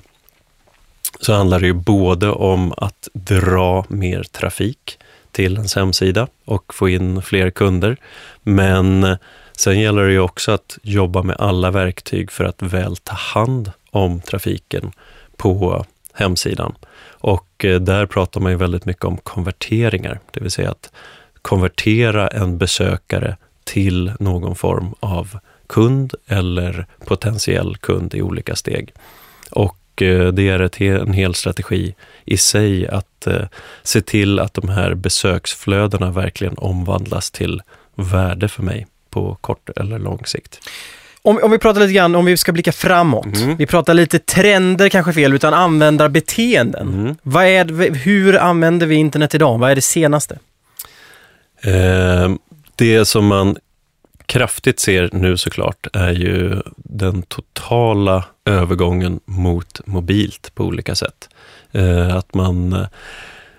så 1.21 1.33
handlar 1.33 1.61
det 1.61 1.67
ju 1.67 1.73
både 1.73 2.31
om 2.31 2.75
att 2.77 3.09
dra 3.13 3.85
mer 3.89 4.23
trafik 4.23 4.99
till 5.33 5.55
ens 5.55 5.77
hemsida 5.77 6.27
och 6.45 6.75
få 6.75 6.89
in 6.89 7.23
fler 7.23 7.51
kunder. 7.51 7.97
Men 8.43 9.17
sen 9.53 9.81
gäller 9.81 10.05
det 10.05 10.13
ju 10.13 10.21
också 10.21 10.53
att 10.53 10.79
jobba 10.83 11.23
med 11.23 11.37
alla 11.39 11.71
verktyg 11.71 12.31
för 12.31 12.45
att 12.45 12.63
väl 12.63 12.97
ta 12.97 13.15
hand 13.15 13.73
om 13.91 14.21
trafiken 14.21 14.93
på 15.37 15.85
hemsidan. 16.13 16.75
Och 17.21 17.65
eh, 17.65 17.81
där 17.81 18.07
pratar 18.07 18.41
man 18.41 18.53
ju 18.53 18.59
väldigt 18.59 18.85
mycket 18.85 19.05
om 19.05 19.17
konverteringar, 19.17 20.21
det 20.31 20.41
vill 20.41 20.51
säga 20.51 20.71
att 20.71 20.93
konvertera 21.43 22.29
en 22.29 22.59
besökare 22.59 23.37
till 23.65 24.13
någon 24.21 24.57
form 24.57 24.95
av 25.01 25.39
kund 25.67 26.15
eller 26.27 26.87
potentiell 27.05 27.77
kund 27.77 28.15
i 28.15 28.23
olika 28.23 28.57
steg. 28.57 28.93
Och 29.51 29.78
det 30.07 30.49
är 30.49 30.61
ett, 30.61 30.81
en 30.81 31.13
hel 31.13 31.35
strategi 31.35 31.95
i 32.25 32.37
sig 32.37 32.89
att 32.89 33.27
eh, 33.27 33.43
se 33.83 34.01
till 34.01 34.39
att 34.39 34.55
de 34.55 34.69
här 34.69 34.95
besöksflödena 34.95 36.11
verkligen 36.11 36.55
omvandlas 36.59 37.31
till 37.31 37.63
värde 37.95 38.49
för 38.49 38.63
mig 38.63 38.87
på 39.11 39.35
kort 39.41 39.71
eller 39.77 39.99
lång 39.99 40.27
sikt. 40.27 40.61
Om, 41.23 41.41
om 41.43 41.51
vi 41.51 41.59
pratar 41.59 41.81
lite 41.81 41.93
grann, 41.93 42.15
om 42.15 42.25
vi 42.25 42.37
ska 42.37 42.53
blicka 42.53 42.73
framåt. 42.73 43.37
Mm. 43.37 43.57
Vi 43.57 43.67
pratar 43.67 43.95
lite 43.95 44.19
trender, 44.19 44.89
kanske 44.89 45.13
fel, 45.13 45.35
utan 45.35 45.55
användarbeteenden. 45.55 46.89
Mm. 46.89 47.17
Vad 47.23 47.45
är, 47.45 47.95
hur 47.95 48.37
använder 48.37 48.87
vi 48.87 48.95
internet 48.95 49.35
idag? 49.35 49.59
Vad 49.59 49.71
är 49.71 49.75
det 49.75 49.81
senaste? 49.81 50.39
Eh, 51.63 52.31
det 52.77 53.05
som 53.05 53.27
man 53.27 53.57
kraftigt 54.29 54.81
ser 54.81 55.11
nu 55.13 55.37
såklart 55.37 55.87
är 55.93 56.13
ju 56.13 56.63
den 56.77 57.23
totala 57.23 58.25
övergången 58.45 59.21
mot 59.25 59.81
mobilt 59.87 60.55
på 60.55 60.65
olika 60.65 60.95
sätt. 60.95 61.29
Eh, 61.73 62.17
att 62.17 62.35
man 62.35 62.73
eh, 62.73 62.87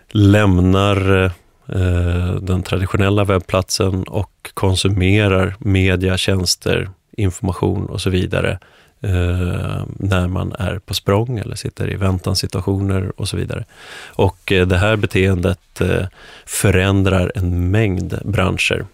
lämnar 0.09 1.25
eh, 1.67 2.35
den 2.41 2.63
traditionella 2.63 3.23
webbplatsen 3.23 4.03
och 4.03 4.49
konsumerar 4.53 5.55
media, 5.59 6.17
tjänster 6.17 6.89
information 7.11 7.85
och 7.85 8.01
så 8.01 8.09
vidare 8.09 8.59
när 9.87 10.27
man 10.27 10.53
är 10.59 10.79
på 10.79 10.93
språng 10.93 11.37
eller 11.37 11.55
sitter 11.55 11.91
i 11.91 11.95
väntansituationer 11.95 13.11
och 13.15 13.27
så 13.27 13.37
vidare. 13.37 13.65
Och 14.07 14.39
det 14.45 14.77
här 14.77 14.95
beteendet 14.95 15.81
förändrar 16.45 17.31
en 17.35 17.71
mängd 17.71 18.19
branscher. 18.25 18.85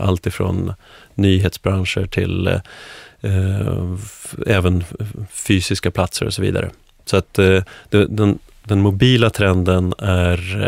Allt 0.00 0.26
ifrån 0.26 0.72
nyhetsbranscher 1.16 2.06
till 2.06 2.46
eh, 2.46 2.60
eh, 3.20 3.84
även 4.46 4.84
fysiska 5.30 5.90
platser 5.90 6.26
och 6.26 6.34
så 6.34 6.42
vidare. 6.42 6.70
Så 7.04 7.16
att 7.16 7.38
eh, 7.38 7.62
den, 7.90 8.38
den 8.64 8.80
mobila 8.80 9.30
trenden 9.30 9.94
är 9.98 10.60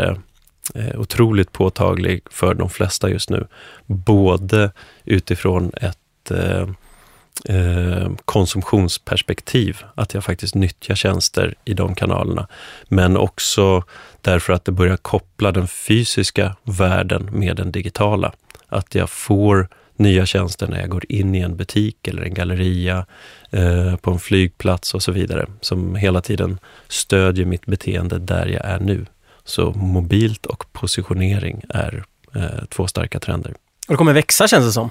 eh, 0.73 0.99
otroligt 0.99 1.51
påtaglig 1.51 2.21
för 2.31 2.53
de 2.53 2.69
flesta 2.69 3.09
just 3.09 3.29
nu. 3.29 3.47
Både 3.85 4.71
utifrån 5.05 5.71
ett 5.81 6.31
eh, 6.31 8.09
konsumtionsperspektiv, 8.25 9.83
att 9.95 10.13
jag 10.13 10.23
faktiskt 10.23 10.55
nyttjar 10.55 10.95
tjänster 10.95 11.55
i 11.65 11.73
de 11.73 11.95
kanalerna. 11.95 12.47
Men 12.87 13.17
också 13.17 13.83
därför 14.21 14.53
att 14.53 14.65
det 14.65 14.71
börjar 14.71 14.97
koppla 14.97 15.51
den 15.51 15.67
fysiska 15.67 16.55
världen 16.63 17.29
med 17.31 17.55
den 17.55 17.71
digitala. 17.71 18.33
Att 18.67 18.95
jag 18.95 19.09
får 19.09 19.67
nya 19.99 20.25
tjänster 20.25 20.67
när 20.67 20.79
jag 20.79 20.89
går 20.89 21.05
in 21.09 21.35
i 21.35 21.39
en 21.39 21.55
butik 21.55 22.07
eller 22.07 22.21
en 22.21 22.33
galleria, 22.33 23.05
eh, 23.51 23.95
på 23.95 24.11
en 24.11 24.19
flygplats 24.19 24.93
och 24.93 25.03
så 25.03 25.11
vidare, 25.11 25.45
som 25.61 25.95
hela 25.95 26.21
tiden 26.21 26.59
stödjer 26.87 27.45
mitt 27.45 27.65
beteende 27.65 28.19
där 28.19 28.45
jag 28.45 28.65
är 28.65 28.79
nu. 28.79 29.05
Så 29.43 29.71
mobilt 29.71 30.45
och 30.45 30.73
positionering 30.73 31.61
är 31.69 32.03
eh, 32.35 32.65
två 32.69 32.87
starka 32.87 33.19
trender. 33.19 33.51
Och 33.87 33.93
det 33.93 33.97
kommer 33.97 34.13
växa 34.13 34.47
känns 34.47 34.65
det 34.65 34.71
som. 34.71 34.89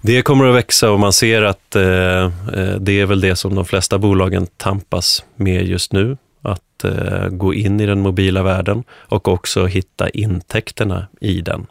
Det 0.00 0.22
kommer 0.22 0.44
att 0.44 0.54
växa 0.54 0.90
och 0.90 1.00
man 1.00 1.12
ser 1.12 1.42
att 1.42 1.76
eh, 1.76 1.84
eh, 1.84 2.76
det 2.80 3.00
är 3.00 3.06
väl 3.06 3.20
det 3.20 3.36
som 3.36 3.54
de 3.54 3.64
flesta 3.64 3.98
bolagen 3.98 4.46
tampas 4.56 5.24
med 5.36 5.66
just 5.66 5.92
nu. 5.92 6.16
Att 6.42 6.84
eh, 6.84 7.28
gå 7.28 7.54
in 7.54 7.80
i 7.80 7.86
den 7.86 8.00
mobila 8.00 8.42
världen 8.42 8.84
och 8.90 9.28
också 9.28 9.66
hitta 9.66 10.08
intäkterna 10.08 11.06
i 11.20 11.40
den. 11.40 11.66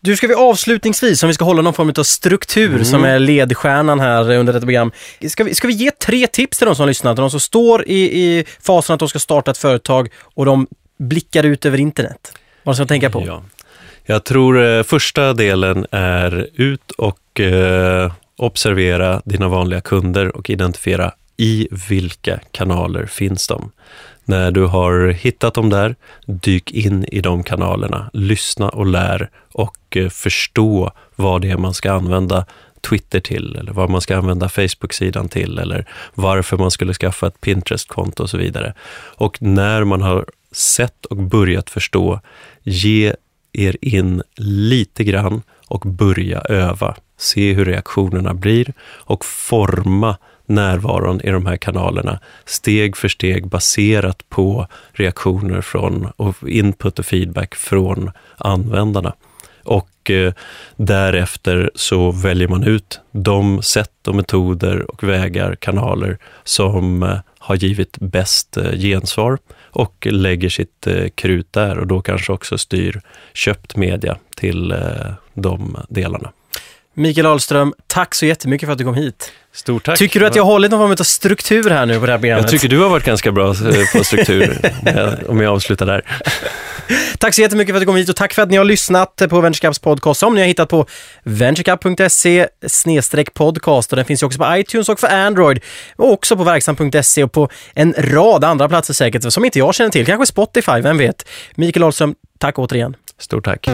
Du, 0.00 0.16
ska 0.16 0.26
vi 0.26 0.34
avslutningsvis, 0.34 1.22
om 1.22 1.26
vi 1.26 1.34
ska 1.34 1.44
hålla 1.44 1.62
någon 1.62 1.74
form 1.74 1.92
av 1.98 2.02
struktur 2.02 2.70
mm. 2.72 2.84
som 2.84 3.04
är 3.04 3.18
ledstjärnan 3.18 4.00
här 4.00 4.30
under 4.30 4.52
detta 4.52 4.66
program. 4.66 4.92
Ska 5.28 5.44
vi, 5.44 5.54
ska 5.54 5.68
vi 5.68 5.74
ge 5.74 5.90
tre 5.90 6.26
tips 6.26 6.58
till 6.58 6.66
de 6.66 6.76
som 6.76 6.88
lyssnar, 6.88 7.14
till 7.14 7.20
de 7.20 7.30
som 7.30 7.40
står 7.40 7.88
i, 7.88 8.22
i 8.22 8.44
fasen 8.60 8.94
att 8.94 9.00
de 9.00 9.08
ska 9.08 9.18
starta 9.18 9.50
ett 9.50 9.58
företag 9.58 10.08
och 10.22 10.46
de 10.46 10.66
blickar 10.98 11.44
ut 11.44 11.66
över 11.66 11.78
internet? 11.78 12.32
Vad 12.62 12.76
ska 12.76 12.84
de 12.84 12.88
tänka 12.88 13.10
på? 13.10 13.24
Ja. 13.26 13.42
Jag 14.04 14.24
tror 14.24 14.64
eh, 14.64 14.82
första 14.82 15.32
delen 15.32 15.86
är 15.90 16.48
ut 16.54 16.90
och 16.90 17.40
eh, 17.40 18.12
observera 18.36 19.22
dina 19.24 19.48
vanliga 19.48 19.80
kunder 19.80 20.36
och 20.36 20.50
identifiera 20.50 21.12
i 21.36 21.68
vilka 21.88 22.40
kanaler 22.50 23.06
finns 23.06 23.48
de. 23.48 23.70
När 24.28 24.50
du 24.50 24.66
har 24.66 25.08
hittat 25.08 25.54
dem 25.54 25.70
där, 25.70 25.96
dyk 26.26 26.72
in 26.72 27.04
i 27.04 27.20
de 27.20 27.42
kanalerna, 27.42 28.10
lyssna 28.12 28.68
och 28.68 28.86
lär 28.86 29.30
och 29.52 29.96
eh, 29.96 30.08
förstå 30.08 30.92
vad 31.16 31.42
det 31.42 31.50
är 31.50 31.56
man 31.56 31.74
ska 31.74 31.92
använda 31.92 32.46
Twitter 32.88 33.20
till 33.20 33.56
eller 33.56 33.72
vad 33.72 33.90
man 33.90 34.00
ska 34.00 34.16
använda 34.16 34.48
Facebook-sidan 34.48 35.28
till 35.28 35.58
eller 35.58 35.86
varför 36.14 36.56
man 36.56 36.70
skulle 36.70 36.94
skaffa 36.94 37.26
ett 37.26 37.40
Pinterest-konto 37.40 38.22
och 38.22 38.30
så 38.30 38.38
vidare. 38.38 38.74
Och 39.16 39.42
när 39.42 39.84
man 39.84 40.02
har 40.02 40.26
sett 40.52 41.04
och 41.04 41.16
börjat 41.16 41.70
förstå, 41.70 42.20
ge 42.62 43.14
er 43.52 43.76
in 43.80 44.22
lite 44.36 45.04
grann 45.04 45.42
och 45.68 45.80
börja 45.80 46.40
öva. 46.40 46.96
Se 47.18 47.52
hur 47.52 47.64
reaktionerna 47.64 48.34
blir 48.34 48.72
och 48.82 49.24
forma 49.24 50.16
närvaron 50.46 51.20
i 51.20 51.30
de 51.30 51.46
här 51.46 51.56
kanalerna 51.56 52.20
steg 52.44 52.96
för 52.96 53.08
steg 53.08 53.48
baserat 53.48 54.28
på 54.28 54.66
reaktioner 54.92 55.60
från 55.60 56.08
och 56.16 56.48
input 56.48 56.98
och 56.98 57.06
feedback 57.06 57.54
från 57.54 58.10
användarna. 58.36 59.12
Och 59.64 60.10
eh, 60.10 60.32
därefter 60.76 61.70
så 61.74 62.10
väljer 62.10 62.48
man 62.48 62.64
ut 62.64 63.00
de 63.12 63.62
sätt 63.62 64.08
och 64.08 64.14
metoder 64.14 64.90
och 64.90 65.02
vägar, 65.02 65.54
kanaler 65.54 66.18
som 66.44 67.02
eh, 67.02 67.18
har 67.38 67.56
givit 67.56 67.98
bäst 67.98 68.56
eh, 68.56 68.72
gensvar 68.72 69.38
och 69.70 70.06
lägger 70.10 70.48
sitt 70.48 70.86
eh, 70.86 71.08
krut 71.14 71.52
där 71.52 71.78
och 71.78 71.86
då 71.86 72.00
kanske 72.00 72.32
också 72.32 72.58
styr 72.58 73.00
köpt 73.32 73.76
media 73.76 74.16
till 74.36 74.72
eh, 74.72 74.78
de 75.34 75.76
delarna. 75.88 76.32
Mikael 76.96 77.26
Ahlström, 77.26 77.74
tack 77.86 78.14
så 78.14 78.26
jättemycket 78.26 78.66
för 78.66 78.72
att 78.72 78.78
du 78.78 78.84
kom 78.84 78.94
hit. 78.94 79.32
Stort 79.52 79.84
tack. 79.84 79.98
Tycker 79.98 80.20
du 80.20 80.26
att 80.26 80.36
jag 80.36 80.44
har 80.44 80.52
hållit 80.52 80.70
någon 80.70 80.80
form 80.80 80.90
av 80.90 81.04
struktur 81.04 81.70
här 81.70 81.86
nu 81.86 82.00
på 82.00 82.06
det 82.06 82.12
här 82.12 82.18
programmet? 82.18 82.42
Jag 82.42 82.50
tycker 82.50 82.68
du 82.68 82.78
har 82.78 82.88
varit 82.88 83.04
ganska 83.04 83.32
bra 83.32 83.54
på 83.92 84.04
struktur, 84.04 84.58
om 85.28 85.40
jag 85.40 85.54
avslutar 85.54 85.86
där. 85.86 86.04
Tack 87.18 87.34
så 87.34 87.40
jättemycket 87.40 87.72
för 87.72 87.76
att 87.76 87.82
du 87.82 87.86
kom 87.86 87.96
hit 87.96 88.08
och 88.08 88.16
tack 88.16 88.34
för 88.34 88.42
att 88.42 88.50
ni 88.50 88.56
har 88.56 88.64
lyssnat 88.64 89.22
på 89.30 89.40
VentureCaps 89.40 89.78
podcast 89.78 90.20
som 90.20 90.34
ni 90.34 90.40
har 90.40 90.48
hittat 90.48 90.68
på 90.68 90.86
venturecap.se 91.22 92.46
podcast 93.34 93.92
och 93.92 93.96
den 93.96 94.04
finns 94.04 94.22
ju 94.22 94.26
också 94.26 94.38
på 94.38 94.56
iTunes 94.56 94.88
och 94.88 95.00
för 95.00 95.08
Android 95.08 95.60
och 95.96 96.12
också 96.12 96.36
på 96.36 96.44
verksam.se 96.44 97.24
och 97.24 97.32
på 97.32 97.48
en 97.74 97.94
rad 97.98 98.44
andra 98.44 98.68
platser 98.68 98.94
säkert 98.94 99.32
som 99.32 99.44
inte 99.44 99.58
jag 99.58 99.74
känner 99.74 99.90
till, 99.90 100.06
kanske 100.06 100.26
Spotify, 100.26 100.80
vem 100.80 100.98
vet? 100.98 101.28
Mikael 101.54 101.84
Ahlström, 101.84 102.14
tack 102.38 102.58
återigen. 102.58 102.96
Stort 103.18 103.44
tack. 103.44 103.68